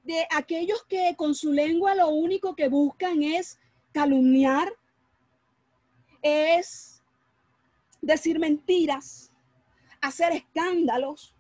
[0.04, 3.58] de aquellos que con su lengua lo único que buscan es
[3.94, 4.74] calumniar,
[6.24, 7.04] es
[8.02, 9.32] decir mentiras,
[10.02, 11.36] hacer escándalos.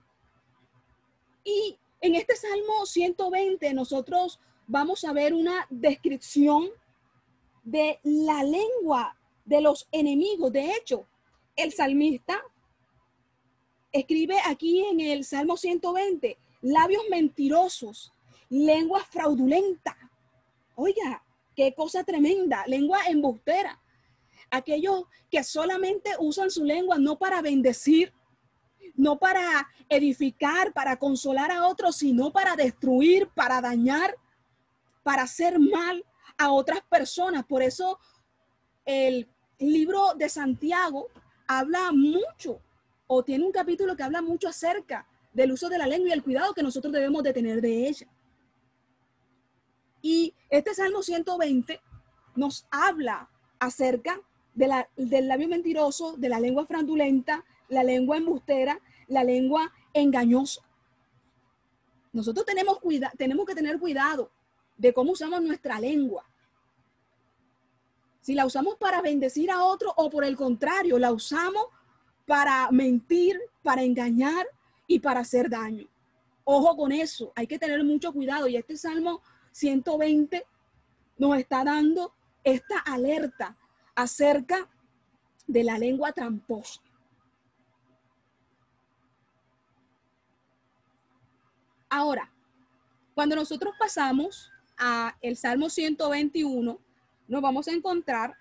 [1.43, 6.69] Y en este Salmo 120 nosotros vamos a ver una descripción
[7.63, 10.51] de la lengua de los enemigos.
[10.51, 11.05] De hecho,
[11.55, 12.41] el salmista
[13.91, 18.11] escribe aquí en el Salmo 120, labios mentirosos,
[18.49, 19.95] lengua fraudulenta.
[20.75, 21.23] Oiga,
[21.55, 23.79] qué cosa tremenda, lengua embustera.
[24.49, 28.13] Aquellos que solamente usan su lengua no para bendecir,
[28.95, 34.15] no para edificar, para consolar a otros, sino para destruir, para dañar,
[35.03, 36.06] para hacer mal
[36.38, 37.45] a otras personas.
[37.45, 37.99] Por eso
[38.86, 39.27] el
[39.60, 41.10] libro de Santiago
[41.47, 42.60] habla mucho
[43.08, 46.23] o tiene un capítulo que habla mucho acerca del uso de la lengua y el
[46.23, 48.08] cuidado que nosotros debemos de tener de ella.
[50.01, 51.79] Y este Salmo 120
[52.36, 53.29] nos habla
[53.60, 54.19] acerca
[54.53, 60.61] de la, del labio mentiroso, de la lengua fraudulenta, la lengua embustera, la lengua engañosa.
[62.11, 64.31] Nosotros tenemos, cuida tenemos que tener cuidado
[64.77, 66.25] de cómo usamos nuestra lengua.
[68.21, 71.65] Si la usamos para bendecir a otro o por el contrario, la usamos
[72.25, 74.45] para mentir, para engañar
[74.87, 75.87] y para hacer daño.
[76.45, 78.47] Ojo con eso, hay que tener mucho cuidado.
[78.47, 80.45] Y este Salmo 120
[81.17, 82.13] nos está dando
[82.43, 83.57] esta alerta
[83.95, 84.69] acerca
[85.47, 86.82] de la lengua tramposa.
[91.89, 92.32] Ahora,
[93.13, 96.79] cuando nosotros pasamos a el Salmo 121,
[97.27, 98.36] nos vamos a encontrar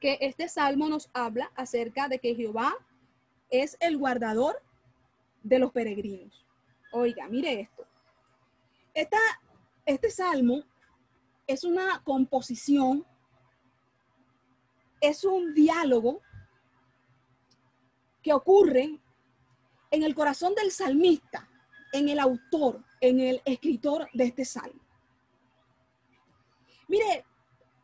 [0.00, 2.74] que este salmo nos habla acerca de que Jehová
[3.50, 4.62] es el guardador
[5.42, 6.44] de los peregrinos.
[6.92, 7.86] Oiga, mire esto.
[8.94, 9.18] Esta,
[9.86, 10.64] este salmo
[11.46, 13.04] es una composición,
[15.02, 16.22] es un diálogo
[18.22, 19.00] que ocurre
[19.90, 21.50] en el corazón del salmista,
[21.92, 24.80] en el autor, en el escritor de este salmo.
[26.86, 27.26] Mire,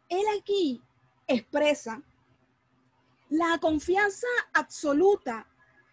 [0.08, 0.80] él aquí
[1.26, 2.00] expresa
[3.30, 5.46] la confianza absoluta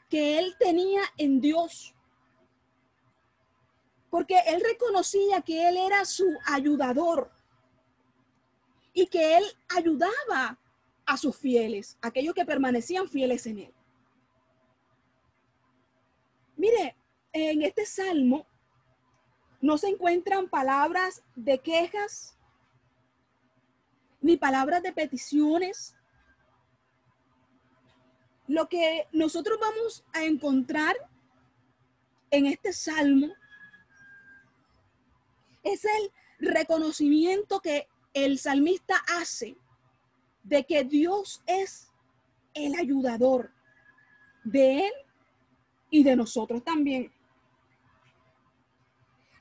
[0.10, 1.96] que él tenía en Dios.
[4.12, 7.32] Porque él reconocía que él era su ayudador
[8.94, 9.44] y que él
[9.76, 10.60] ayudaba
[11.06, 13.74] a sus fieles, aquellos que permanecían fieles en él.
[16.58, 16.96] Mire,
[17.34, 18.48] en este salmo
[19.62, 22.38] no se encuentran palabras de quejas,
[24.22, 25.96] ni palabras de peticiones.
[28.48, 30.96] Lo que nosotros vamos a encontrar
[32.32, 33.34] en este salmo
[35.64, 39.58] es el reconocimiento que el salmista hace
[40.46, 41.92] de que Dios es
[42.54, 43.52] el ayudador
[44.44, 44.94] de él
[45.90, 47.12] y de nosotros también.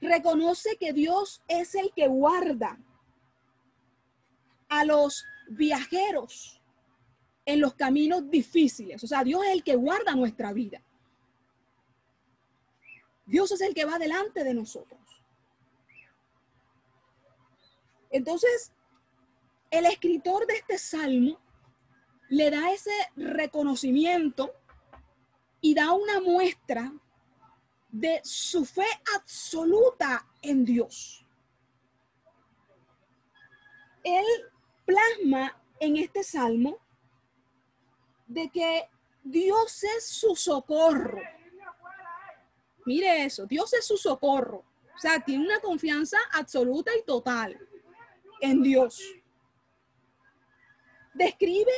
[0.00, 2.78] Reconoce que Dios es el que guarda
[4.68, 6.60] a los viajeros
[7.44, 9.04] en los caminos difíciles.
[9.04, 10.82] O sea, Dios es el que guarda nuestra vida.
[13.26, 15.00] Dios es el que va delante de nosotros.
[18.10, 18.73] Entonces,
[19.78, 21.40] el escritor de este salmo
[22.28, 24.52] le da ese reconocimiento
[25.60, 26.92] y da una muestra
[27.88, 31.26] de su fe absoluta en Dios.
[34.04, 34.24] Él
[34.84, 36.78] plasma en este salmo
[38.28, 38.88] de que
[39.24, 41.20] Dios es su socorro.
[42.86, 44.58] Mire eso, Dios es su socorro.
[44.94, 47.58] O sea, tiene una confianza absoluta y total
[48.40, 49.02] en Dios.
[51.14, 51.72] Describe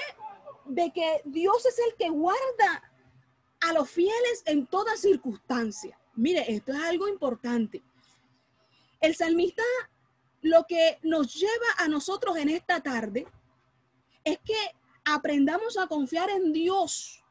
[0.64, 2.92] de que Dios es el que guarda
[3.60, 5.98] a los fieles en toda circunstancia.
[6.14, 7.82] Mire, esto es algo importante.
[9.00, 9.62] El salmista
[10.42, 13.26] lo que nos lleva a nosotros en esta tarde
[14.24, 14.56] es que
[15.04, 17.22] aprendamos a confiar en Dios,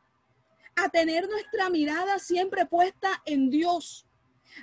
[0.75, 4.05] a tener nuestra mirada siempre puesta en Dios,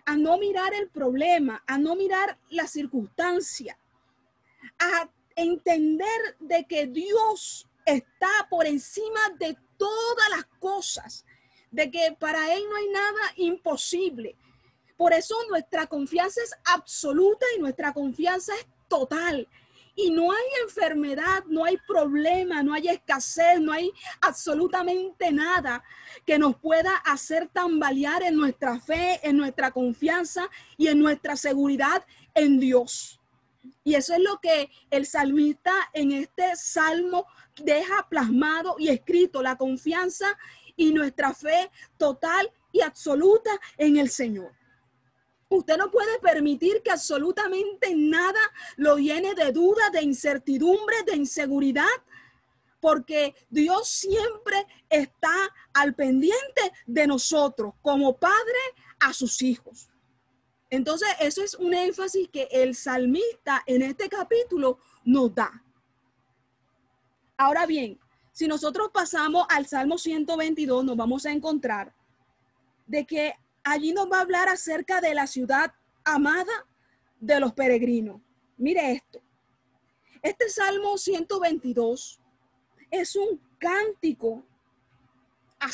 [0.06, 3.78] a no mirar el problema, a no mirar la circunstancia,
[4.78, 11.24] a entender de que Dios está por encima de todas las cosas,
[11.70, 14.36] de que para Él no hay nada imposible.
[14.96, 19.48] Por eso nuestra confianza es absoluta y nuestra confianza es total.
[19.94, 23.92] Y no hay enfermedad, no hay problema, no hay escasez, no hay
[24.22, 25.82] absolutamente nada
[26.24, 32.06] que nos pueda hacer tambalear en nuestra fe, en nuestra confianza y en nuestra seguridad
[32.34, 33.21] en Dios.
[33.84, 39.56] Y eso es lo que el salmista en este salmo deja plasmado y escrito, la
[39.56, 40.38] confianza
[40.76, 44.52] y nuestra fe total y absoluta en el Señor.
[45.48, 48.40] Usted no puede permitir que absolutamente nada
[48.76, 51.84] lo llene de duda, de incertidumbre, de inseguridad,
[52.80, 55.34] porque Dios siempre está
[55.74, 58.58] al pendiente de nosotros como padre
[58.98, 59.91] a sus hijos.
[60.72, 65.62] Entonces, eso es un énfasis que el salmista en este capítulo nos da.
[67.36, 68.00] Ahora bien,
[68.32, 71.94] si nosotros pasamos al Salmo 122, nos vamos a encontrar
[72.86, 76.66] de que allí nos va a hablar acerca de la ciudad amada
[77.20, 78.22] de los peregrinos.
[78.56, 79.20] Mire esto.
[80.22, 82.18] Este Salmo 122
[82.90, 84.42] es un cántico
[85.60, 85.68] a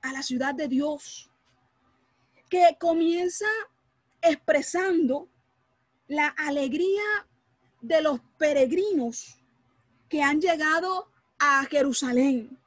[0.00, 1.29] a la ciudad de Dios,
[2.50, 3.46] que comienza
[4.20, 5.28] expresando
[6.08, 7.26] la alegría
[7.80, 9.38] de los peregrinos
[10.08, 11.08] que han llegado
[11.38, 12.58] a Jerusalén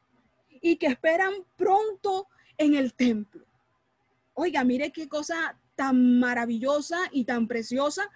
[0.61, 3.45] y que esperan pronto en el templo.
[4.33, 8.09] Oiga, mire qué cosa tan maravillosa y tan preciosa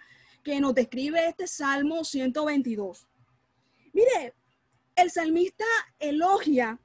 [0.43, 3.05] que nos describe este Salmo 122.
[3.93, 4.33] Mire,
[4.95, 5.65] el salmista
[5.99, 6.79] elogia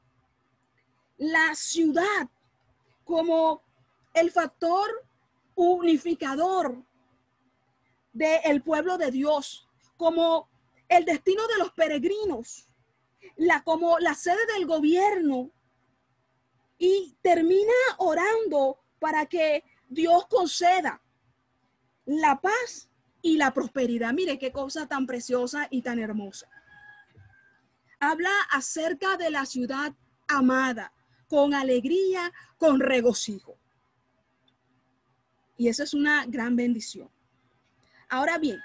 [1.16, 2.28] la ciudad
[3.04, 3.62] como
[4.14, 4.90] el factor
[5.54, 6.82] unificador
[8.12, 10.48] del pueblo de Dios, como
[10.88, 12.68] el destino de los peregrinos,
[13.36, 15.50] la, como la sede del gobierno,
[16.78, 21.00] y termina orando para que Dios conceda
[22.06, 22.88] la paz
[23.20, 24.12] y la prosperidad.
[24.12, 26.48] Mire qué cosa tan preciosa y tan hermosa.
[28.00, 29.94] Habla acerca de la ciudad
[30.26, 30.92] amada,
[31.28, 33.56] con alegría, con regocijo.
[35.62, 37.08] Y eso es una gran bendición.
[38.08, 38.58] Ahora bien,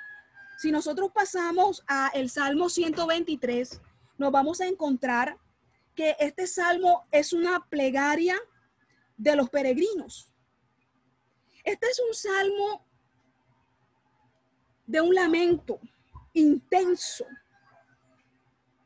[0.57, 3.79] si nosotros pasamos a el Salmo 123,
[4.17, 5.37] nos vamos a encontrar
[5.93, 8.35] que este salmo es una plegaria
[9.15, 10.33] de los peregrinos.
[11.63, 12.83] Este es un salmo
[14.87, 15.79] de un lamento
[16.33, 17.27] intenso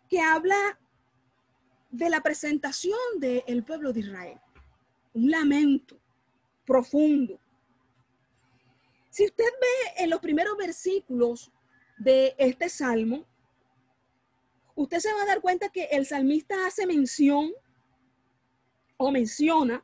[0.10, 0.78] que habla
[1.90, 4.42] de la presentación del pueblo de Israel.
[5.14, 5.98] Un lamento
[6.66, 7.40] profundo.
[9.12, 11.52] Si usted ve en los primeros versículos
[11.98, 13.26] de este salmo,
[14.74, 17.52] usted se va a dar cuenta que el salmista hace mención
[18.96, 19.84] o menciona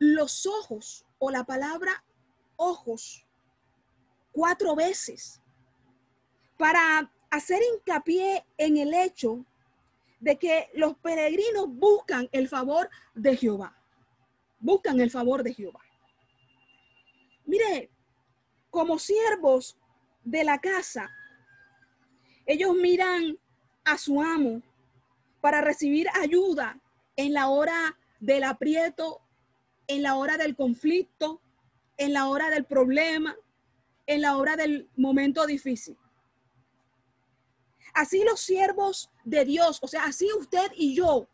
[0.00, 2.04] los ojos o la palabra
[2.56, 3.24] ojos
[4.32, 5.40] cuatro veces
[6.58, 9.46] para hacer hincapié en el hecho
[10.18, 13.78] de que los peregrinos buscan el favor de Jehová.
[14.58, 15.83] Buscan el favor de Jehová.
[17.44, 17.90] Mire,
[18.70, 19.78] como siervos
[20.24, 21.10] de la casa,
[22.46, 23.38] ellos miran
[23.84, 24.62] a su amo
[25.40, 26.80] para recibir ayuda
[27.16, 29.20] en la hora del aprieto,
[29.86, 31.40] en la hora del conflicto,
[31.96, 33.36] en la hora del problema,
[34.06, 35.96] en la hora del momento difícil.
[37.92, 41.28] Así los siervos de Dios, o sea, así usted y yo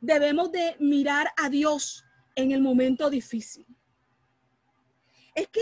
[0.00, 3.66] debemos de mirar a Dios en el momento difícil.
[5.34, 5.60] Es que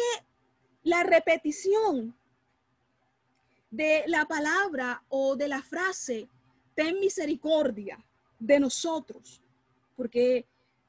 [0.82, 2.16] la repetición
[3.70, 6.28] de la palabra o de la frase,
[6.74, 8.02] ten misericordia
[8.38, 9.42] de nosotros,
[9.96, 10.46] porque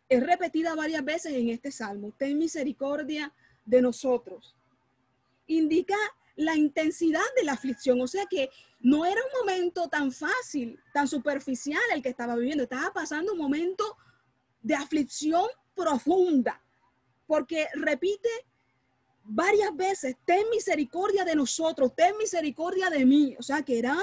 [0.09, 3.33] es repetida varias veces en este salmo, ten misericordia
[3.65, 4.55] de nosotros.
[5.47, 5.97] Indica
[6.35, 8.49] la intensidad de la aflicción, o sea que
[8.79, 13.39] no era un momento tan fácil, tan superficial el que estaba viviendo, estaba pasando un
[13.39, 13.97] momento
[14.61, 16.61] de aflicción profunda,
[17.25, 18.29] porque repite
[19.27, 23.35] varias veces, ten misericordia de nosotros, ten misericordia de mí.
[23.37, 23.97] O sea que era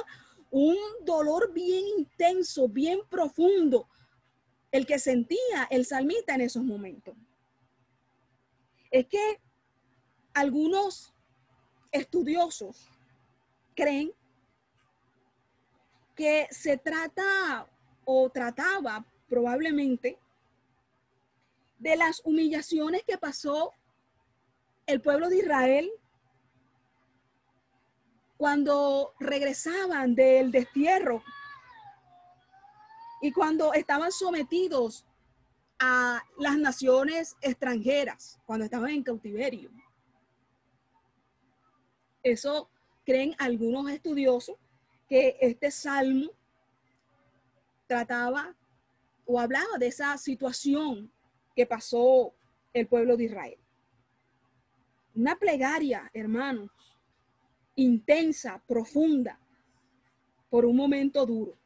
[0.50, 3.88] un dolor bien intenso, bien profundo,
[4.70, 7.14] el que sentía el salmista en esos momentos.
[8.90, 9.40] Es que
[10.34, 11.12] algunos
[11.90, 12.88] estudiosos
[13.74, 14.12] creen
[16.14, 17.68] que se trata
[18.04, 20.18] o trataba probablemente
[21.78, 23.72] de las humillaciones que pasó
[24.86, 25.90] el pueblo de Israel
[28.36, 31.22] cuando regresaban del destierro
[33.22, 35.06] y cuando estaban sometidos
[35.78, 39.70] a las naciones extranjeras, cuando estaban en cautiverio.
[42.22, 42.68] Eso
[43.04, 44.56] creen algunos estudiosos
[45.08, 46.30] que este salmo
[47.86, 48.54] trataba
[49.26, 51.10] o hablaba de esa situación
[51.54, 52.34] que pasó
[52.72, 53.63] el pueblo de Israel.
[55.14, 56.70] Una plegaria, hermanos,
[57.76, 59.38] intensa, profunda,
[60.50, 61.56] por un momento duro.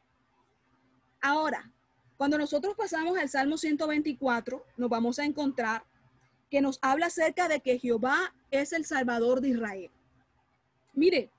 [1.21, 1.71] Ahora,
[2.17, 5.83] cuando nosotros pasamos al Salmo 124, nos vamos a encontrar
[6.49, 9.91] que nos habla acerca de que Jehová es el Salvador de Israel.
[10.93, 11.31] Mire,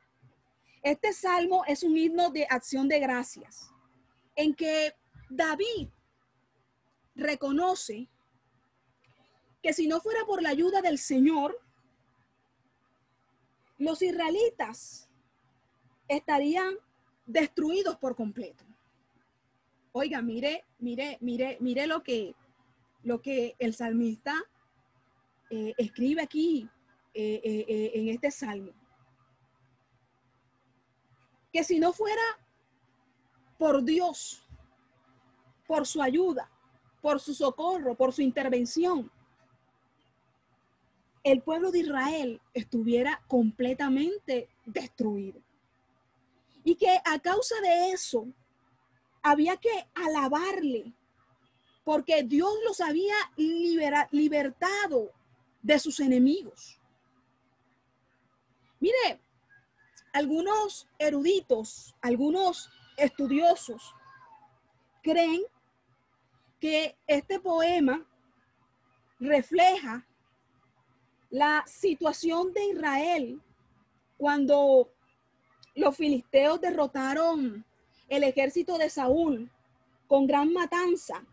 [0.83, 3.71] este salmo es un himno de acción de gracias,
[4.35, 4.95] en que
[5.29, 5.89] David
[7.15, 8.09] reconoce
[9.63, 11.61] que si no fuera por la ayuda del Señor,
[13.81, 15.09] los israelitas
[16.07, 16.75] estarían
[17.25, 18.63] destruidos por completo.
[19.93, 22.35] Oiga, mire, mire, mire, mire lo que,
[23.03, 24.35] lo que el salmista
[25.49, 26.69] eh, escribe aquí
[27.15, 28.73] eh, eh, en este salmo.
[31.51, 32.23] Que si no fuera
[33.57, 34.47] por Dios,
[35.67, 36.51] por su ayuda,
[37.01, 39.11] por su socorro, por su intervención,
[41.23, 45.41] el pueblo de Israel estuviera completamente destruido.
[46.65, 48.27] Y que a causa de eso
[49.23, 50.93] había que alabarle,
[51.85, 53.17] porque Dios los había
[54.11, 55.11] libertado
[55.63, 56.79] de sus enemigos.
[58.79, 59.21] Mire,
[60.13, 63.95] algunos eruditos, algunos estudiosos
[65.03, 65.43] creen
[66.59, 68.07] que este poema
[69.19, 70.07] refleja
[71.31, 73.41] la situación de Israel
[74.17, 74.93] cuando
[75.75, 77.65] los filisteos derrotaron
[78.09, 79.51] el ejército de Saúl
[80.09, 81.25] con gran matanza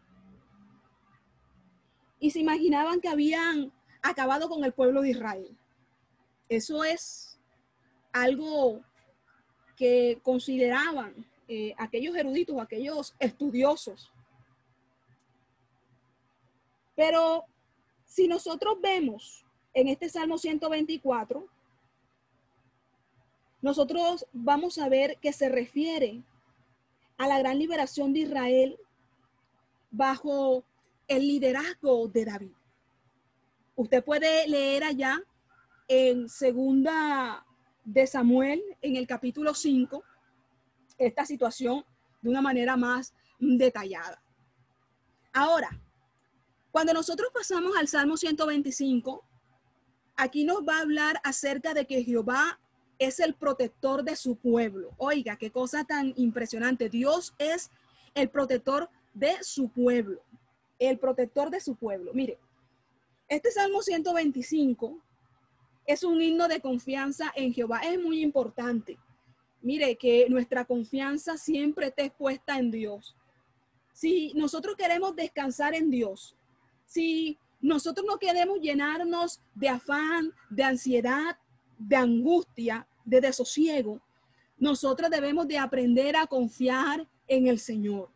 [2.20, 5.58] y se imaginaban que habían acabado con el pueblo de Israel.
[6.48, 7.40] Eso es
[8.14, 8.82] algo
[9.76, 14.12] que consideraban eh, aquellos eruditos, aquellos estudiosos.
[16.96, 17.46] Pero
[18.06, 19.47] si nosotros vemos
[19.78, 21.48] en este Salmo 124,
[23.62, 26.24] nosotros vamos a ver que se refiere
[27.16, 28.80] a la gran liberación de Israel
[29.92, 30.64] bajo
[31.08, 32.52] el liderazgo de David.
[33.76, 35.22] Usted puede leer allá
[35.88, 37.46] en segunda
[37.86, 40.04] de Samuel, en el capítulo 5,
[40.98, 41.86] esta situación
[42.24, 44.24] de una manera más detallada.
[45.34, 45.70] Ahora,
[46.72, 49.24] cuando nosotros pasamos al Salmo 125,
[50.18, 52.60] aquí nos va a hablar acerca de que Jehová
[53.00, 54.92] es el protector de su pueblo.
[54.98, 56.90] Oiga, qué cosa tan impresionante.
[56.90, 57.70] Dios es
[58.16, 60.22] el protector de su pueblo.
[60.80, 62.12] El protector de su pueblo.
[62.14, 62.40] Mire,
[63.30, 64.98] este Salmo 125
[65.86, 67.82] es un himno de confianza en Jehová.
[67.84, 68.98] Es muy importante.
[69.62, 73.16] Mire, que nuestra confianza siempre esté puesta en Dios.
[73.94, 76.36] Si nosotros queremos descansar en Dios,
[76.86, 77.38] si
[77.68, 81.38] nosotros no queremos llenarnos de afán, de ansiedad,
[81.78, 84.02] de angustia, de desosiego,
[84.58, 88.10] nosotros debemos de aprender a confiar en el Señor,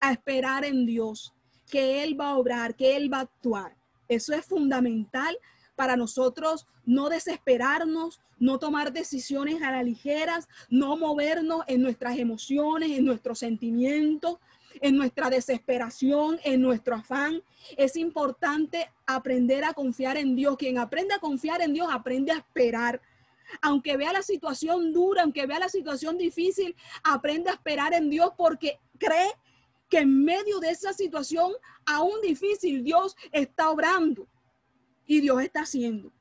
[0.00, 1.32] a esperar en Dios,
[1.70, 3.76] que Él va a obrar, que Él va a actuar.
[4.08, 5.38] Eso es fundamental
[5.76, 12.90] para nosotros no desesperarnos, no tomar decisiones a la ligeras, no movernos en nuestras emociones,
[12.90, 14.38] en nuestros sentimientos,
[14.82, 17.42] en nuestra desesperación, en nuestro afán.
[17.76, 20.56] Es importante aprender a confiar en Dios.
[20.56, 23.00] Quien aprende a confiar en Dios aprende a esperar.
[23.62, 28.32] Aunque vea la situación dura, aunque vea la situación difícil, aprende a esperar en Dios
[28.36, 29.32] porque cree
[29.88, 31.52] que en medio de esa situación
[31.86, 34.28] aún difícil Dios está obrando
[35.06, 36.12] y Dios está haciendo.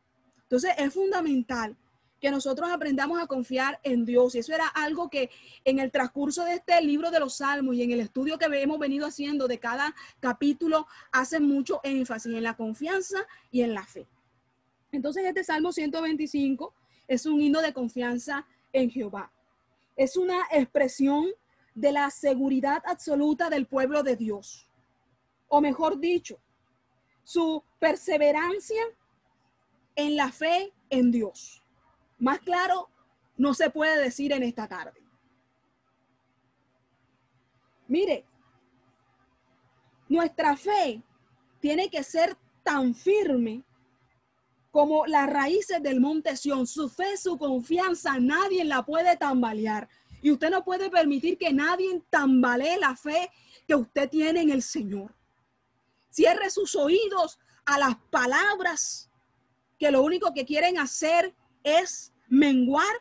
[0.44, 1.76] Entonces es fundamental
[2.20, 4.36] que nosotros aprendamos a confiar en Dios.
[4.36, 5.30] Y eso era algo que
[5.66, 8.80] en el transcurso de este libro de los Salmos y en el estudio que hemos
[8.80, 13.20] venido haciendo de cada capítulo, hace mucho énfasis en la confianza
[13.52, 14.08] y en la fe.
[14.92, 16.74] Entonces este Salmo 125
[17.08, 19.32] es un himno de confianza en Jehová.
[19.96, 21.28] Es una expresión
[21.76, 24.68] de la seguridad absoluta del pueblo de Dios.
[25.48, 26.40] O mejor dicho,
[27.24, 28.82] su perseverancia
[29.96, 31.64] en la fe en Dios.
[32.20, 32.90] Más claro,
[33.36, 35.02] no se puede decir en esta tarde.
[37.88, 38.26] Mire,
[40.10, 41.02] nuestra fe
[41.60, 43.64] tiene que ser tan firme
[44.72, 46.68] como las raíces del monte Sión.
[46.68, 49.88] Su fe, su confianza, nadie la puede tambalear.
[50.22, 53.30] Y usted no puede permitir que nadie tambalee la fe
[53.68, 55.16] que usted tiene en el Señor.
[56.10, 59.10] Cierre sus oídos a las palabras
[59.78, 62.96] que lo único que quieren hacer es menguar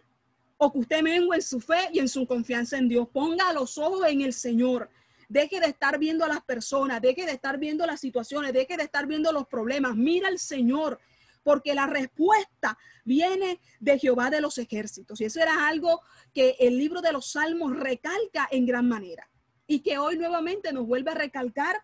[0.59, 3.09] o que usted mengue en su fe y en su confianza en Dios.
[3.13, 4.91] Ponga los ojos en el Señor.
[5.29, 8.85] Deje de estar viendo a las personas, deje de estar viendo las situaciones, deje de
[8.85, 9.97] estar viendo los problemas.
[9.97, 11.01] Mira al Señor,
[11.43, 15.21] porque la respuesta viene de Jehová de los ejércitos.
[15.21, 16.01] Y eso era algo
[16.33, 19.29] que el libro de los Salmos recalca en gran manera
[19.67, 21.77] y que hoy nuevamente nos vuelve a recalcar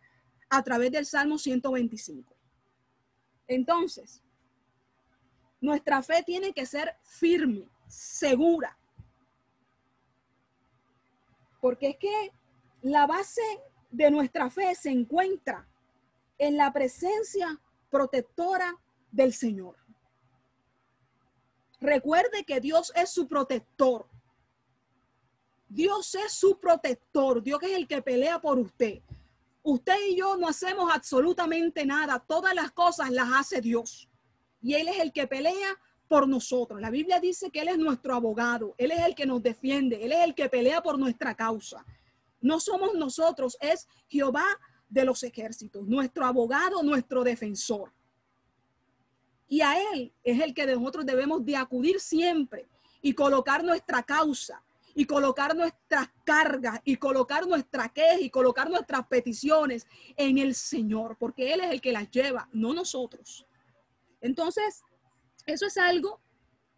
[0.49, 2.37] a través del Salmo 125.
[3.49, 4.23] Entonces,
[5.63, 8.77] nuestra fe tiene que ser firme, segura.
[11.61, 12.33] Porque es que
[12.83, 13.41] la base
[13.91, 15.67] de nuestra fe se encuentra
[16.37, 17.61] en la presencia
[17.91, 18.77] protectora
[19.13, 19.77] del Señor.
[21.81, 24.09] Recuerde que Dios es su protector.
[25.69, 27.41] Dios es su protector.
[27.41, 29.01] Dios es el que pelea por usted.
[29.63, 32.19] Usted y yo no hacemos absolutamente nada.
[32.19, 34.09] Todas las cosas las hace Dios.
[34.63, 36.81] Y Él es el que pelea por nosotros.
[36.81, 38.75] La Biblia dice que Él es nuestro abogado.
[38.79, 40.05] Él es el que nos defiende.
[40.05, 41.85] Él es el que pelea por nuestra causa.
[42.41, 44.45] No somos nosotros, es Jehová
[44.89, 47.93] de los ejércitos, nuestro abogado, nuestro defensor.
[49.49, 52.69] Y a Él es el que nosotros debemos de acudir siempre
[53.01, 54.63] y colocar nuestra causa
[54.95, 59.87] y colocar nuestras cargas y colocar nuestra queja y colocar nuestras peticiones
[60.17, 63.47] en el Señor, porque Él es el que las lleva, no nosotros.
[64.23, 64.83] Entonces,
[65.45, 66.23] eso es algo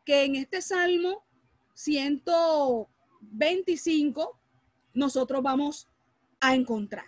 [0.05, 1.25] que en este Salmo
[1.75, 4.41] 125
[4.95, 5.87] nosotros vamos
[6.41, 7.05] a encontrar.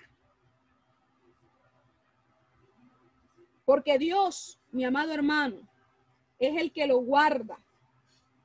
[3.64, 5.68] Porque Dios, mi amado hermano,
[6.38, 7.58] es el que lo guarda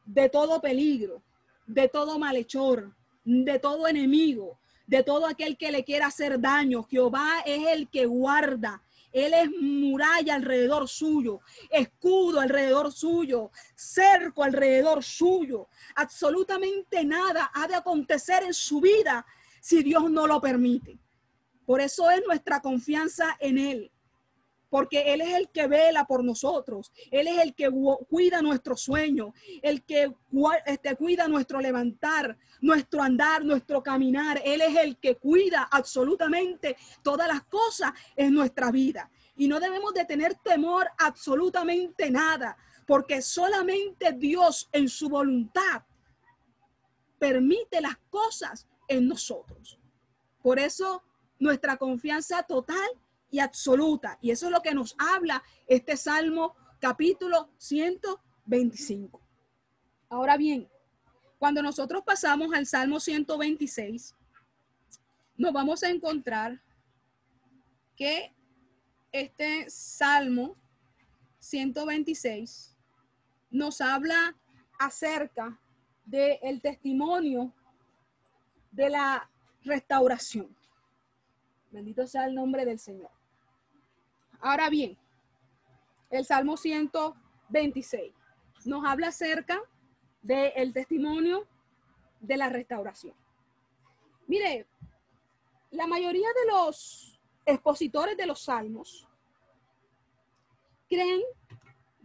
[0.06, 1.22] de todo peligro,
[1.68, 6.84] de todo malhechor, de todo enemigo, de todo aquel que le quiera hacer daño.
[6.84, 8.82] Jehová es el que guarda.
[9.12, 15.68] Él es muralla alrededor suyo, escudo alrededor suyo, cerco alrededor suyo.
[15.96, 19.26] Absolutamente nada ha de acontecer en su vida
[19.60, 20.98] si Dios no lo permite.
[21.66, 23.91] Por eso es nuestra confianza en Él
[24.72, 27.70] porque Él es el que vela por nosotros, Él es el que
[28.10, 30.16] cuida nuestro sueño, el que
[30.66, 37.28] este, cuida nuestro levantar, nuestro andar, nuestro caminar, Él es el que cuida absolutamente todas
[37.28, 39.12] las cosas en nuestra vida.
[39.36, 42.56] Y no debemos de tener temor absolutamente nada,
[42.88, 45.84] porque solamente Dios en su voluntad
[47.20, 49.78] permite las cosas en nosotros.
[50.42, 51.04] Por eso
[51.40, 52.90] nuestra confianza total
[53.32, 54.20] y absoluta.
[54.22, 59.20] Y eso es lo que nos habla este Salmo capítulo 125.
[60.10, 60.70] Ahora bien,
[61.40, 64.14] cuando nosotros pasamos al Salmo 126,
[65.38, 66.62] nos vamos a encontrar
[67.96, 68.36] que
[69.12, 70.56] este Salmo
[71.40, 72.76] 126
[73.50, 74.36] nos habla
[74.78, 75.60] acerca
[76.06, 77.54] del testimonio
[78.72, 79.30] de la
[79.64, 80.56] restauración.
[81.72, 83.21] Bendito sea el nombre del Señor.
[84.42, 84.98] Ahora bien,
[86.10, 88.12] el Salmo 126
[88.66, 89.62] nos habla acerca
[90.24, 91.48] del testimonio
[92.20, 93.14] de la restauración.
[94.28, 94.66] Mire,
[95.70, 99.08] la mayoría de los expositores de los salmos
[100.90, 101.22] creen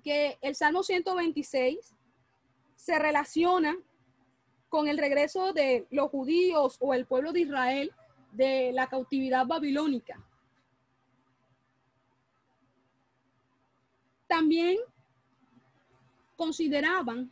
[0.04, 1.94] que el Salmo 126
[2.76, 3.76] se relaciona
[4.68, 7.92] con el regreso de los judíos o el pueblo de Israel
[8.32, 10.22] de la cautividad babilónica.
[14.26, 14.78] También
[16.36, 17.30] consideraban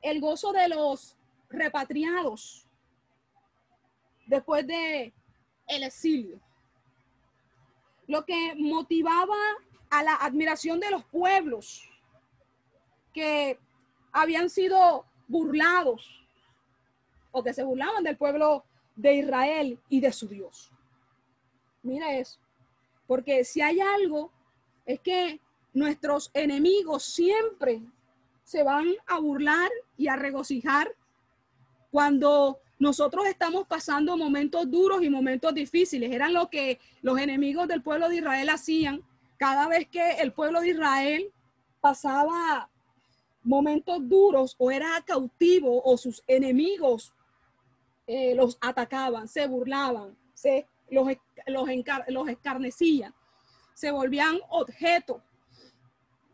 [0.00, 1.16] el gozo de los
[1.48, 2.66] repatriados
[4.26, 5.12] después de
[5.66, 6.40] el exilio.
[8.06, 9.36] Lo que motivaba
[9.90, 11.88] a la admiración de los pueblos
[13.12, 13.58] que
[14.12, 16.26] habían sido burlados
[17.30, 18.64] o que se burlaban del pueblo
[18.96, 20.70] de Israel y de su Dios.
[21.82, 22.38] Mira eso,
[23.06, 24.30] porque si hay algo
[24.84, 25.40] es que
[25.72, 27.82] nuestros enemigos siempre
[28.44, 30.94] se van a burlar y a regocijar
[31.90, 36.10] cuando nosotros estamos pasando momentos duros y momentos difíciles.
[36.10, 39.02] Eran lo que los enemigos del pueblo de Israel hacían
[39.36, 41.32] cada vez que el pueblo de Israel
[41.80, 42.68] pasaba
[43.42, 47.14] momentos duros o era cautivo o sus enemigos
[48.06, 51.08] eh, los atacaban, se burlaban, se los,
[51.46, 51.68] los,
[52.08, 53.14] los escarnecían,
[53.82, 55.24] se volvían objeto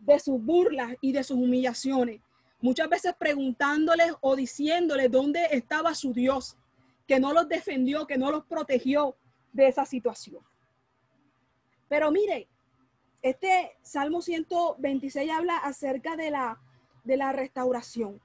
[0.01, 2.21] de sus burlas y de sus humillaciones.
[2.61, 6.59] Muchas veces preguntándoles o diciéndoles dónde estaba su Dios,
[7.07, 9.17] que no los defendió, que no los protegió
[9.55, 10.45] de esa situación.
[11.89, 12.49] Pero mire,
[13.23, 16.61] este Salmo 126 habla acerca de la,
[17.05, 18.21] de la restauración,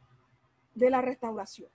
[0.76, 1.70] de la restauración.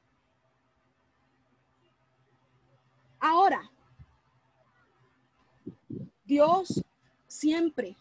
[3.19, 3.71] Ahora,
[6.27, 6.85] Dios
[7.39, 7.97] siempre,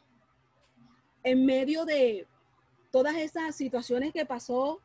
[1.23, 2.25] en medio de
[2.91, 4.81] todas esas situaciones que pasó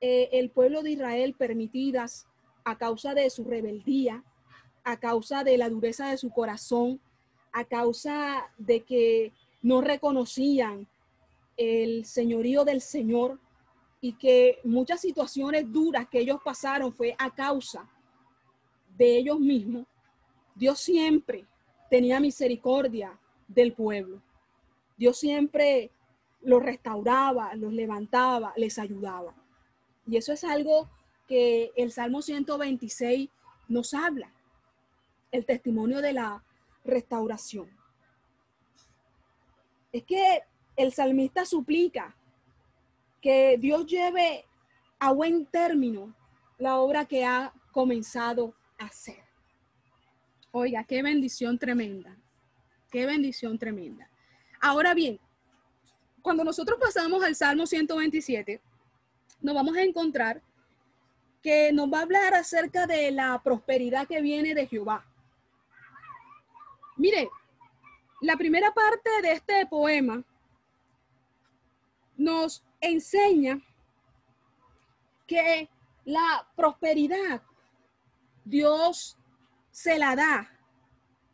[0.00, 2.26] eh, el pueblo de Israel permitidas
[2.64, 4.24] a causa de su rebeldía,
[4.82, 7.00] a causa de la dureza de su corazón,
[7.52, 10.88] a causa de que no reconocían
[11.58, 13.38] el señorío del Señor
[14.00, 17.86] y que muchas situaciones duras que ellos pasaron fue a causa
[18.96, 19.84] de ellos mismos,
[20.54, 21.44] Dios siempre
[21.90, 23.18] tenía misericordia
[23.54, 24.20] del pueblo.
[24.96, 25.90] Dios siempre
[26.40, 29.34] los restauraba, los levantaba, les ayudaba.
[30.06, 30.88] Y eso es algo
[31.28, 33.30] que el Salmo 126
[33.68, 34.32] nos habla,
[35.30, 36.44] el testimonio de la
[36.84, 37.68] restauración.
[39.92, 40.42] Es que
[40.76, 42.16] el salmista suplica
[43.20, 44.44] que Dios lleve
[44.98, 46.14] a buen término
[46.58, 49.22] la obra que ha comenzado a hacer.
[50.50, 52.16] Oiga, qué bendición tremenda,
[52.92, 54.08] qué bendición tremenda.
[54.60, 55.18] Ahora bien,
[56.20, 58.60] cuando nosotros pasamos al Salmo 127,
[59.40, 60.40] nos vamos a encontrar
[61.42, 65.04] que nos va a hablar acerca de la prosperidad que viene de Jehová.
[66.96, 67.28] Mire,
[68.20, 70.22] la primera parte de este poema
[72.16, 73.60] nos enseña
[75.26, 75.68] que
[76.04, 77.42] la prosperidad
[78.44, 79.16] Dios
[79.70, 80.52] se la da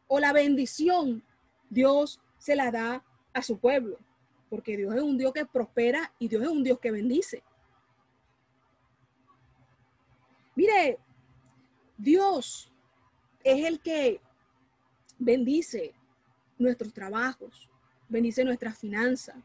[0.07, 1.23] o la bendición
[1.71, 3.99] Dios se la da a su pueblo,
[4.49, 7.43] porque Dios es un Dios que prospera y Dios es un Dios que bendice.
[10.55, 10.99] Mire,
[11.97, 12.73] Dios
[13.45, 14.21] es el que
[15.19, 15.95] bendice
[16.59, 17.71] nuestros trabajos,
[18.09, 19.37] bendice nuestras finanzas,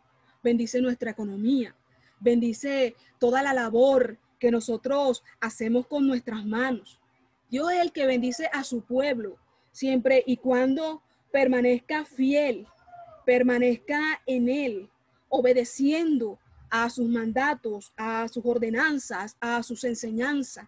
[0.41, 1.75] bendice nuestra economía,
[2.19, 6.99] bendice toda la labor que nosotros hacemos con nuestras manos.
[7.49, 9.37] Dios es el que bendice a su pueblo
[9.71, 11.01] siempre y cuando
[11.33, 12.67] permanezca fiel,
[13.25, 14.89] permanezca en él,
[15.29, 16.37] obedeciendo
[16.69, 20.67] a sus mandatos, a sus ordenanzas, a sus enseñanzas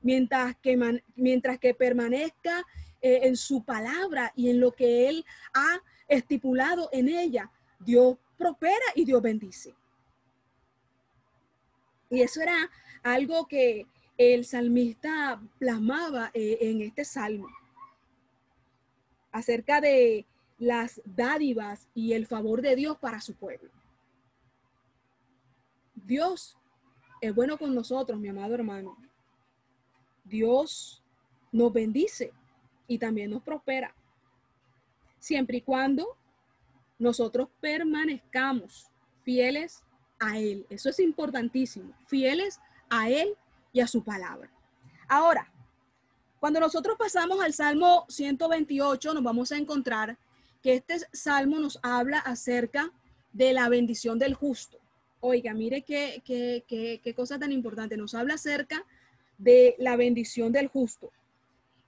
[0.00, 2.64] mientras que, mientras que permanezca
[3.02, 7.50] eh, en su palabra y en lo que Él ha estipulado en ella,
[7.80, 9.74] Dios prospera y Dios bendice.
[12.08, 12.70] Y eso era
[13.02, 13.86] algo que
[14.16, 17.48] el salmista plasmaba eh, en este salmo
[19.36, 20.26] acerca de
[20.58, 23.70] las dádivas y el favor de Dios para su pueblo.
[25.94, 26.56] Dios
[27.20, 28.96] es bueno con nosotros, mi amado hermano.
[30.24, 31.02] Dios
[31.52, 32.32] nos bendice
[32.88, 33.94] y también nos prospera.
[35.18, 36.16] Siempre y cuando
[36.98, 38.90] nosotros permanezcamos
[39.22, 39.84] fieles
[40.18, 40.66] a Él.
[40.70, 42.58] Eso es importantísimo, fieles
[42.88, 43.36] a Él
[43.72, 44.50] y a su palabra.
[45.08, 45.52] Ahora,
[46.40, 50.18] cuando nosotros pasamos al Salmo 128, nos vamos a encontrar
[50.62, 52.92] que este salmo nos habla acerca
[53.32, 54.78] de la bendición del justo.
[55.20, 57.96] Oiga, mire qué, qué, qué, qué cosa tan importante.
[57.96, 58.84] Nos habla acerca
[59.38, 61.10] de la bendición del justo.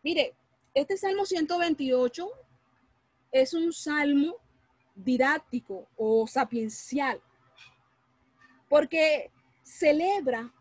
[0.03, 0.35] Mire,
[0.75, 2.29] este Salmo 128
[3.33, 4.37] es un salmo
[4.95, 7.21] didáctico o sapiencial,
[8.69, 9.31] porque
[9.63, 10.53] celebra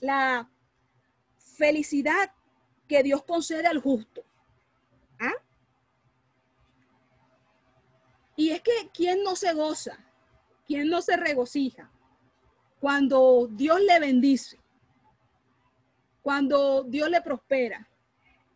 [0.00, 0.48] la
[1.36, 2.30] felicidad
[2.88, 4.24] que Dios concede al justo.
[5.18, 5.34] ¿Ah?
[8.36, 9.98] Y es que ¿quién no se goza?
[10.66, 11.90] ¿Quién no se regocija
[12.80, 14.58] cuando Dios le bendice?
[16.24, 17.86] cuando Dios le prospera,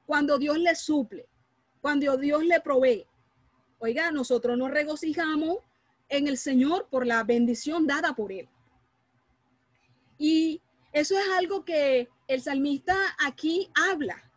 [0.07, 1.29] cuando Dios le suple,
[1.83, 3.07] cuando Dios le provee.
[3.79, 5.59] Oiga, nosotros nos regocijamos
[6.09, 8.49] en el Señor por la bendición dada por Él.
[10.17, 10.63] Y
[10.93, 14.31] eso es algo que el salmista aquí habla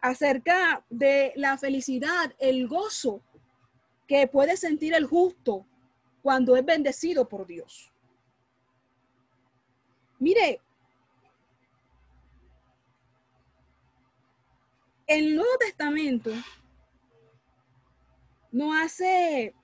[0.00, 3.22] acerca de la felicidad, el gozo
[4.06, 5.66] que puede sentir el justo
[6.22, 7.92] cuando es bendecido por Dios.
[10.18, 10.60] Mire,
[15.06, 16.30] el Nuevo Testamento
[18.50, 19.54] no hace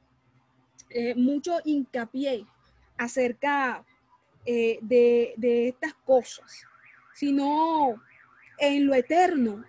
[0.91, 2.47] eh, mucho hincapié
[2.97, 3.85] acerca
[4.47, 6.65] eh, de, de estas cosas,
[7.15, 8.01] sino
[8.59, 9.65] en lo eterno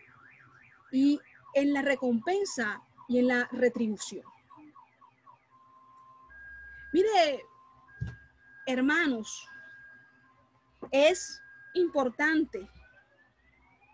[0.92, 1.20] y
[1.54, 4.24] en la recompensa y en la retribución.
[6.94, 7.44] Mire,
[8.66, 9.48] hermanos,
[10.92, 11.42] es
[11.74, 12.70] importante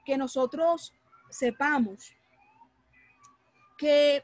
[0.06, 0.94] que nosotros
[1.30, 2.14] sepamos
[3.78, 4.24] que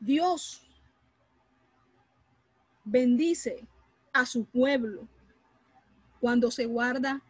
[0.00, 0.68] Dios
[2.84, 3.66] bendice
[4.12, 5.08] a su pueblo
[6.24, 7.20] cuando se guarda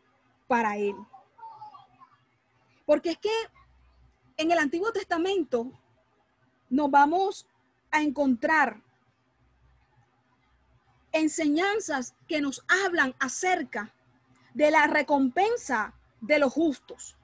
[0.47, 0.95] para él.
[2.87, 3.37] Porque es que
[4.37, 5.73] en el Antiguo Testamento
[6.71, 7.45] nos vamos
[7.91, 8.81] a encontrar
[11.11, 13.93] enseñanzas que nos hablan acerca
[14.55, 17.17] de la recompensa de los justos.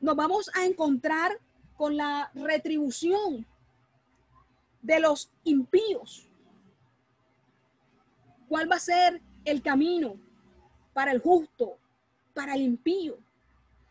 [0.00, 1.38] Nos vamos a encontrar
[1.76, 3.46] con la retribución
[4.80, 6.30] de los impíos.
[8.48, 10.31] ¿Cuál va a ser el camino
[10.92, 11.78] para el justo,
[12.34, 13.18] para el impío?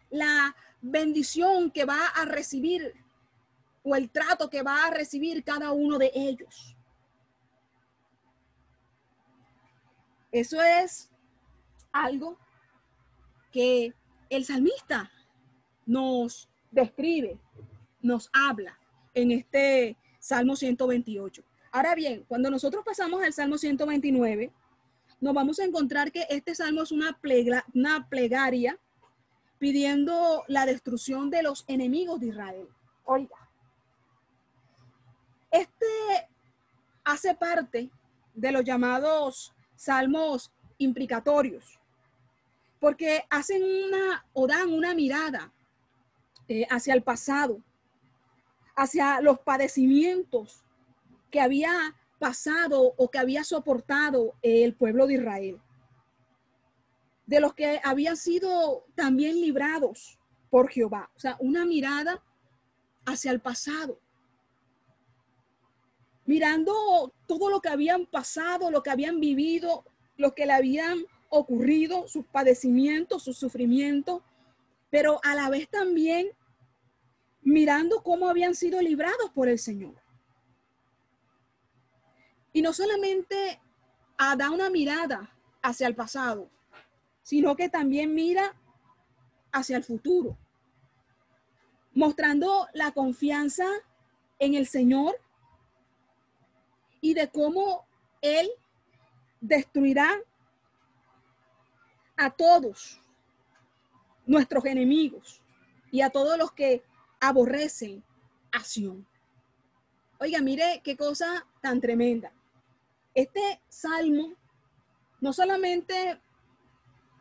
[0.09, 2.93] La bendición que va a recibir
[3.83, 6.75] o el trato que va a recibir cada uno de ellos.
[10.31, 11.09] Eso es
[11.91, 12.37] algo
[13.51, 13.93] que
[14.29, 15.11] el salmista
[15.85, 17.37] nos describe,
[18.01, 18.77] nos habla
[19.13, 21.43] en este Salmo 128.
[21.71, 24.51] Ahora bien, cuando nosotros pasamos al Salmo 129,
[25.21, 27.17] nos vamos a encontrar que este salmo es una,
[27.73, 28.77] una plegaria
[29.59, 32.67] pidiendo la destrucción de los enemigos de Israel.
[33.05, 33.37] Oiga,
[35.51, 35.85] este
[37.03, 37.91] hace parte
[38.33, 41.79] de los llamados salmos implicatorios,
[42.79, 45.51] porque hacen una o dan una mirada
[46.47, 47.61] eh, hacia el pasado,
[48.75, 50.63] hacia los padecimientos
[51.29, 55.59] que había pasado o que había soportado el pueblo de Israel,
[57.25, 60.19] de los que habían sido también librados
[60.51, 61.09] por Jehová.
[61.15, 62.23] O sea, una mirada
[63.07, 63.99] hacia el pasado,
[66.25, 69.83] mirando todo lo que habían pasado, lo que habían vivido,
[70.15, 70.99] lo que le habían
[71.29, 74.21] ocurrido, sus padecimientos, sus sufrimientos,
[74.91, 76.29] pero a la vez también
[77.41, 80.00] mirando cómo habían sido librados por el Señor.
[82.53, 83.59] Y no solamente
[84.17, 85.29] a da una mirada
[85.61, 86.49] hacia el pasado,
[87.23, 88.55] sino que también mira
[89.51, 90.37] hacia el futuro,
[91.93, 93.67] mostrando la confianza
[94.39, 95.15] en el Señor
[96.99, 97.85] y de cómo
[98.21, 98.49] Él
[99.39, 100.19] destruirá
[102.17, 103.01] a todos
[104.25, 105.41] nuestros enemigos
[105.91, 106.83] y a todos los que
[107.19, 108.03] aborrecen
[108.51, 109.07] acción.
[110.19, 112.31] Oiga, mire qué cosa tan tremenda.
[113.13, 114.33] Este salmo
[115.19, 116.19] no solamente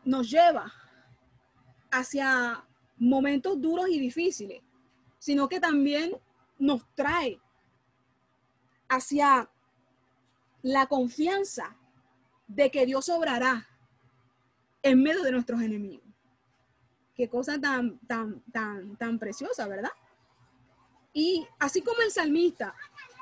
[0.05, 0.71] nos lleva
[1.91, 2.65] hacia
[2.97, 4.61] momentos duros y difíciles,
[5.19, 6.15] sino que también
[6.57, 7.39] nos trae
[8.87, 9.49] hacia
[10.61, 11.75] la confianza
[12.47, 13.67] de que Dios obrará
[14.83, 16.07] en medio de nuestros enemigos.
[17.15, 19.91] Qué cosa tan, tan, tan, tan preciosa, ¿verdad?
[21.13, 22.73] Y así como el salmista,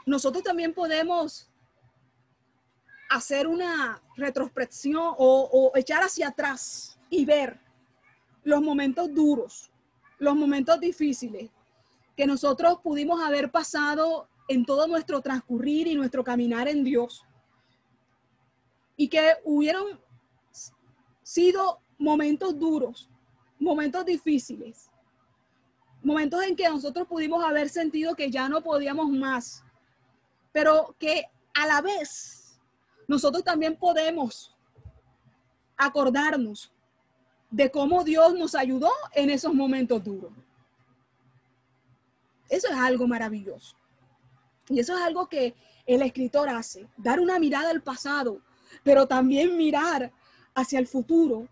[0.05, 1.48] nosotros también podemos
[3.09, 7.59] hacer una retrospección o, echar hacia atrás y ver
[8.43, 9.71] los momentos duros,
[10.19, 11.49] los momentos difíciles
[12.15, 17.25] que nosotros pudimos haber pasado en todo nuestro transcurrir y nuestro caminar en Dios.
[18.95, 19.99] Y que hubieron
[21.23, 23.09] sido momentos duros,
[23.59, 24.89] momentos difíciles,
[26.03, 29.63] momentos en que nosotros pudimos haber sentido que ya no podíamos más,
[30.51, 32.38] pero que a la vez
[33.09, 34.55] nosotros también podemos
[35.75, 36.71] acordarnos
[37.49, 40.31] de cómo Dios nos ayudó en esos momentos duros.
[42.49, 43.75] Eso es algo maravilloso.
[44.67, 45.55] Y eso es algo que
[45.87, 48.41] el escritor hace, dar una mirada al pasado,
[48.83, 50.13] pero también mirar
[50.53, 51.47] hacia el futuro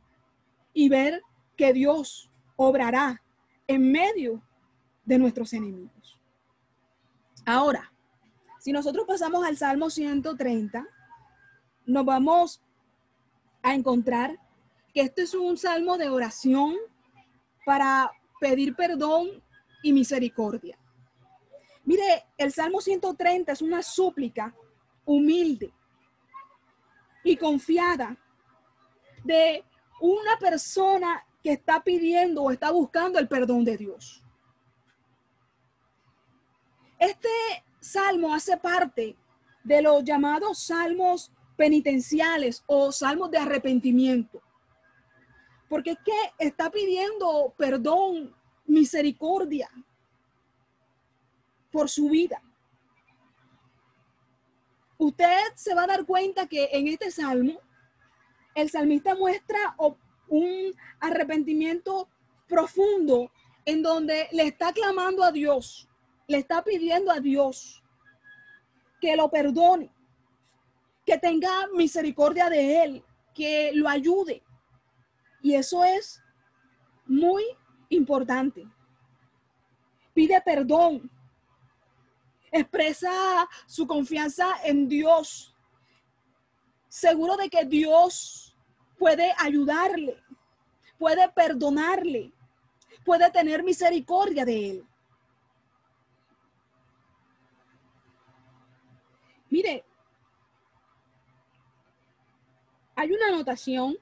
[0.76, 1.24] y ver
[1.56, 3.24] que Dios obrará
[3.66, 4.44] en medio
[5.06, 6.20] de nuestros enemigos.
[7.48, 7.92] Ahora,
[8.60, 10.86] si nosotros pasamos al Salmo 130,
[11.88, 12.62] nos vamos
[13.64, 14.38] a encontrar
[14.94, 16.76] que este es un salmo de oración
[17.66, 19.42] para pedir perdón
[19.82, 20.78] y misericordia.
[21.86, 24.54] Mire, el Salmo 130 es una súplica
[25.06, 25.74] humilde
[27.24, 28.18] y confiada
[29.24, 29.64] de
[30.02, 34.22] una persona que está pidiendo o está buscando el perdón de Dios.
[37.00, 37.30] Este
[37.80, 39.16] salmo hace parte
[39.64, 44.42] de los llamados salmos penitenciales o salmos de arrepentimiento.
[45.68, 48.34] Porque es que está pidiendo perdón,
[48.66, 49.70] misericordia.
[51.70, 52.42] por su vida.
[54.98, 57.60] Usted se va a dar cuenta que en este salmo,
[58.56, 59.76] el salmista muestra
[60.28, 62.10] un arrepentimiento
[62.48, 63.32] profundo
[63.66, 65.88] en donde le está clamando a Dios,
[66.28, 67.84] le está pidiendo a Dios
[69.00, 69.94] que lo perdone,
[71.08, 73.04] que tenga misericordia de él,
[73.34, 74.44] que lo ayude.
[75.42, 76.22] Y eso es
[77.06, 77.46] muy
[77.88, 78.68] importante.
[80.14, 81.10] Pide perdón.
[82.52, 85.56] Expresa su confianza en Dios.
[86.90, 88.58] Seguro de que Dios
[88.98, 90.22] puede ayudarle,
[90.98, 92.34] puede perdonarle,
[93.06, 94.88] puede tener misericordia de él.
[99.50, 99.87] Mire,
[102.98, 103.96] hay una anotación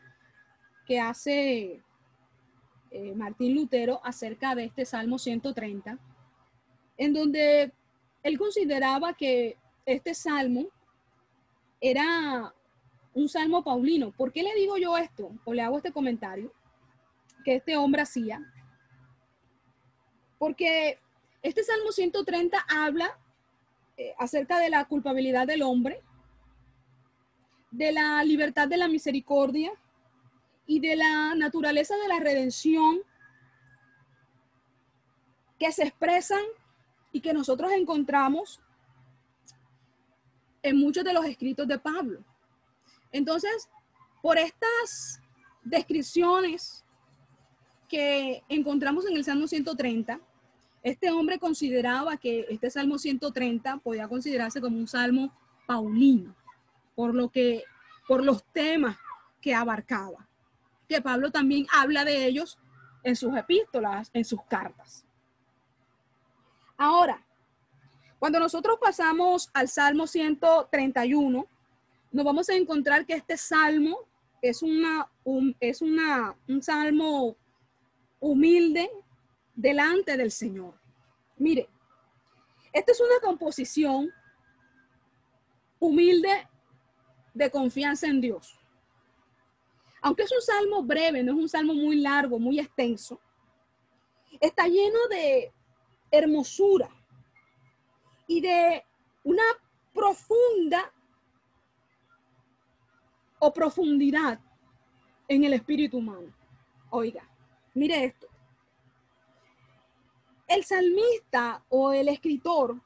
[0.88, 1.84] que hace
[2.92, 6.00] eh, Martín Lutero acerca de este Salmo 130,
[6.98, 7.74] en donde
[8.24, 10.68] él consideraba que este salmo
[11.82, 12.54] era
[13.14, 14.12] un salmo paulino.
[14.12, 15.30] ¿Por qué le digo yo esto?
[15.44, 16.54] O le hago este comentario
[17.44, 18.42] que este hombre hacía.
[20.40, 21.00] Porque
[21.42, 23.20] este Salmo 130 habla
[23.98, 26.02] eh, acerca de la culpabilidad del hombre,
[27.78, 29.72] de la libertad de la misericordia
[30.66, 33.00] y de la naturaleza de la redención
[35.60, 36.42] que se expresan
[37.12, 38.62] y que nosotros encontramos
[40.64, 42.24] en muchos de los escritos de Pablo.
[43.12, 43.70] Entonces,
[44.22, 45.22] por estas
[45.64, 46.84] descripciones
[47.88, 50.20] que encontramos en el Salmo 130,
[50.82, 55.32] este hombre consideraba que este Salmo 130 podía considerarse como un salmo
[55.66, 56.36] paulino,
[56.96, 57.64] por lo que,
[58.08, 58.98] por los temas
[59.42, 60.28] que abarcaba
[60.88, 62.60] que Pablo también habla de ellos
[63.04, 65.06] en sus epístolas, en sus cartas.
[66.78, 67.26] Ahora,
[68.20, 71.48] cuando nosotros pasamos al Salmo 131,
[72.12, 74.00] nos vamos a encontrar que este salmo
[74.42, 77.36] es, una, un, es una, un salmo
[78.20, 78.90] humilde
[79.54, 80.74] delante del Señor.
[81.38, 81.70] Mire,
[82.74, 84.12] esta es una composición
[85.80, 86.48] humilde
[87.36, 88.60] de confianza en Dios
[90.06, 93.20] aunque es un salmo breve, no es un salmo muy largo, muy extenso,
[94.40, 95.52] está lleno de
[96.12, 96.88] hermosura
[98.28, 98.86] y de
[99.24, 99.42] una
[99.96, 100.94] profunda
[103.40, 104.40] o profundidad
[105.28, 106.32] en el espíritu humano.
[106.92, 107.28] Oiga,
[107.74, 108.28] mire esto.
[110.48, 112.80] El salmista o el escritor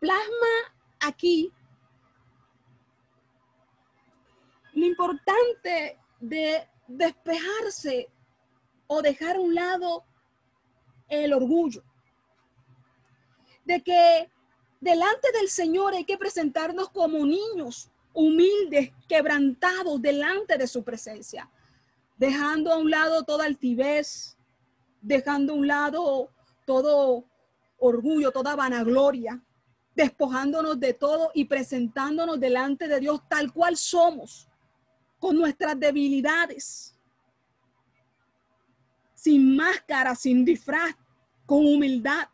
[0.00, 1.52] plasma aquí
[4.80, 8.08] lo importante de despejarse
[8.86, 10.04] o dejar a un lado
[11.08, 11.84] el orgullo.
[13.64, 14.30] De que
[14.80, 21.48] delante del Señor hay que presentarnos como niños humildes, quebrantados delante de su presencia,
[22.16, 24.36] dejando a un lado toda altivez,
[25.00, 26.30] dejando a un lado
[26.64, 27.24] todo
[27.78, 29.40] orgullo, toda vanagloria,
[29.94, 34.49] despojándonos de todo y presentándonos delante de Dios tal cual somos,
[35.20, 36.96] con nuestras debilidades,
[39.14, 40.96] sin máscara, sin disfraz,
[41.46, 42.28] con humildad.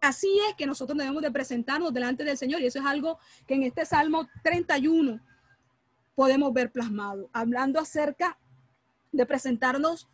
[0.00, 3.54] Así es que nosotros debemos de presentarnos delante del Señor y eso es algo que
[3.54, 5.20] en este Salmo 31
[6.14, 8.38] podemos ver plasmado, hablando acerca
[9.10, 10.08] de presentarnos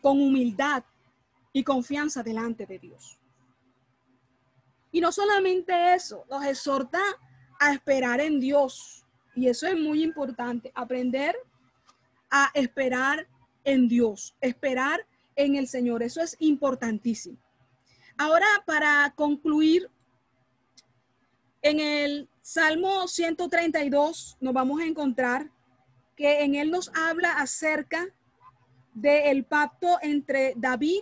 [0.00, 0.84] con humildad
[1.52, 3.18] y confianza delante de Dios.
[4.92, 7.00] Y no solamente eso, nos exhorta
[7.58, 9.03] a esperar en Dios,
[9.34, 11.36] y eso es muy importante, aprender
[12.30, 13.26] a esperar
[13.64, 15.06] en Dios, esperar
[15.36, 16.02] en el Señor.
[16.02, 17.38] Eso es importantísimo.
[18.16, 19.90] Ahora, para concluir,
[21.62, 25.50] en el Salmo 132 nos vamos a encontrar
[26.14, 28.06] que en él nos habla acerca
[28.92, 31.00] del pacto entre David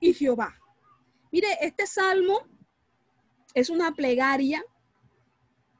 [0.00, 0.58] y Jehová.
[1.30, 2.40] Mire, este salmo
[3.54, 4.64] es una plegaria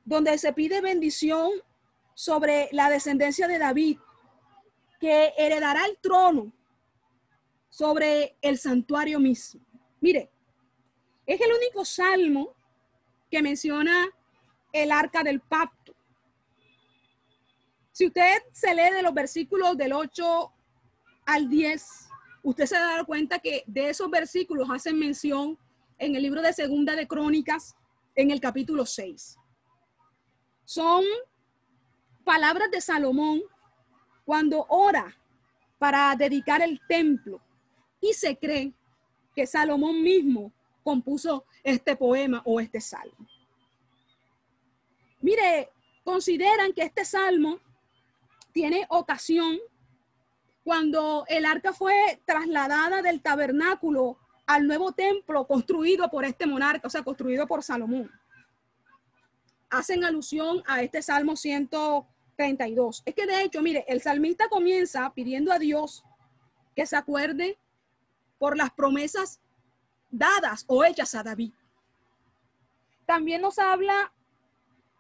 [0.04, 1.50] donde se pide bendición
[2.14, 3.98] sobre la descendencia de David,
[5.00, 6.52] que heredará el trono
[7.68, 9.60] sobre el santuario mismo.
[10.00, 10.30] Mire,
[11.26, 12.54] es el único salmo
[13.30, 14.06] que menciona
[14.72, 15.94] el arca del pacto.
[17.90, 20.52] Si usted se lee de los versículos del 8
[21.26, 22.08] al 10,
[22.42, 25.58] usted se va a dar cuenta que de esos versículos hacen mención
[25.98, 27.76] en el libro de Segunda de Crónicas,
[28.14, 29.38] en el capítulo 6
[30.64, 31.04] son
[32.24, 33.42] palabras de Salomón
[34.24, 35.14] cuando ora
[35.78, 37.40] para dedicar el templo
[38.00, 38.72] y se cree
[39.34, 40.52] que Salomón mismo
[40.82, 43.26] compuso este poema o este salmo.
[45.20, 45.70] Mire,
[46.04, 47.58] consideran que este salmo
[48.52, 49.58] tiene ocasión
[50.62, 56.90] cuando el arca fue trasladada del tabernáculo al nuevo templo construido por este monarca, o
[56.90, 58.10] sea, construido por Salomón.
[59.70, 63.02] Hacen alusión a este Salmo 132.
[63.04, 66.04] Es que de hecho, mire, el salmista comienza pidiendo a Dios
[66.74, 67.58] que se acuerde
[68.38, 69.40] por las promesas
[70.10, 71.52] dadas o hechas a David.
[73.06, 74.12] También nos habla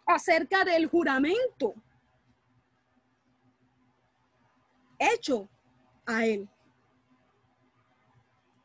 [0.06, 1.74] acerca del juramento
[4.98, 5.48] hecho
[6.06, 6.48] a él.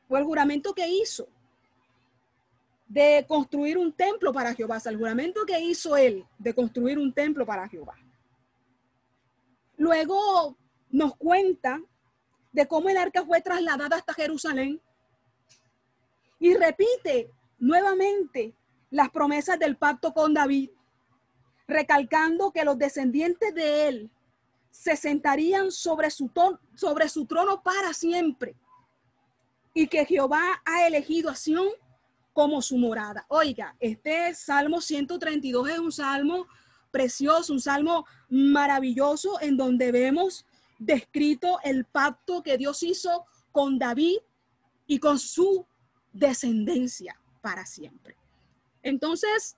[0.07, 1.27] O el juramento que hizo
[2.89, 4.81] de construir un templo para Jehová.
[4.83, 7.95] El juramento que hizo él de construir un templo para Jehová.
[9.77, 10.57] Luego
[10.89, 11.81] nos cuenta
[12.51, 14.81] de cómo el arca fue trasladada hasta Jerusalén
[16.39, 18.55] y repite nuevamente
[18.89, 20.71] las promesas del pacto con David,
[21.67, 24.11] recalcando que los descendientes de él
[24.71, 26.31] se sentarían sobre su,
[26.73, 28.55] sobre su trono para siempre
[29.75, 31.67] y que Jehová ha elegido a Sión
[32.39, 33.25] como su morada.
[33.27, 36.47] Oiga, este Salmo 132 es un salmo
[36.89, 40.45] precioso, un salmo maravilloso en donde vemos
[40.77, 44.19] descrito el pacto que Dios hizo con David
[44.87, 45.65] y con su
[46.13, 48.15] descendencia para siempre.
[48.83, 49.57] Entonces,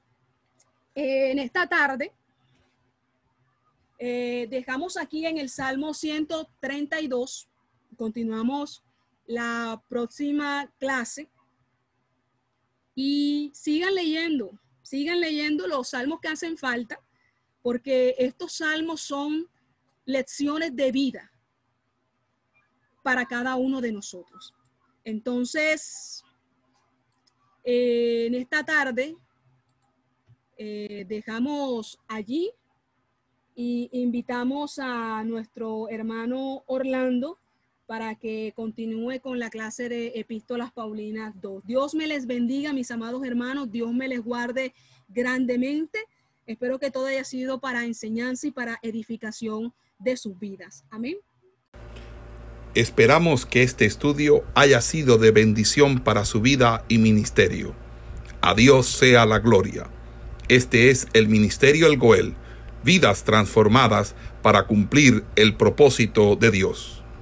[0.95, 2.11] en esta tarde,
[3.99, 7.47] eh, dejamos aquí en el Salmo 132,
[7.95, 8.81] continuamos
[9.27, 11.29] la próxima clase
[12.95, 16.99] y sigan leyendo, sigan leyendo los salmos que hacen falta,
[17.61, 19.47] porque estos salmos son
[20.05, 21.31] lecciones de vida
[23.03, 24.53] para cada uno de nosotros.
[25.03, 26.23] Entonces,
[27.63, 29.15] eh, en esta tarde
[30.57, 32.51] eh, dejamos allí
[33.55, 37.40] y invitamos a nuestro hermano Orlando
[37.91, 41.65] para que continúe con la clase de Epístolas Paulinas 2.
[41.65, 44.73] Dios me les bendiga, mis amados hermanos, Dios me les guarde
[45.09, 45.99] grandemente.
[46.45, 50.85] Espero que todo haya sido para enseñanza y para edificación de sus vidas.
[50.89, 51.17] Amén.
[52.75, 57.75] Esperamos que este estudio haya sido de bendición para su vida y ministerio.
[58.39, 59.89] A Dios sea la gloria.
[60.47, 62.35] Este es el Ministerio El Goel,
[62.85, 67.00] vidas transformadas para cumplir el propósito de Dios.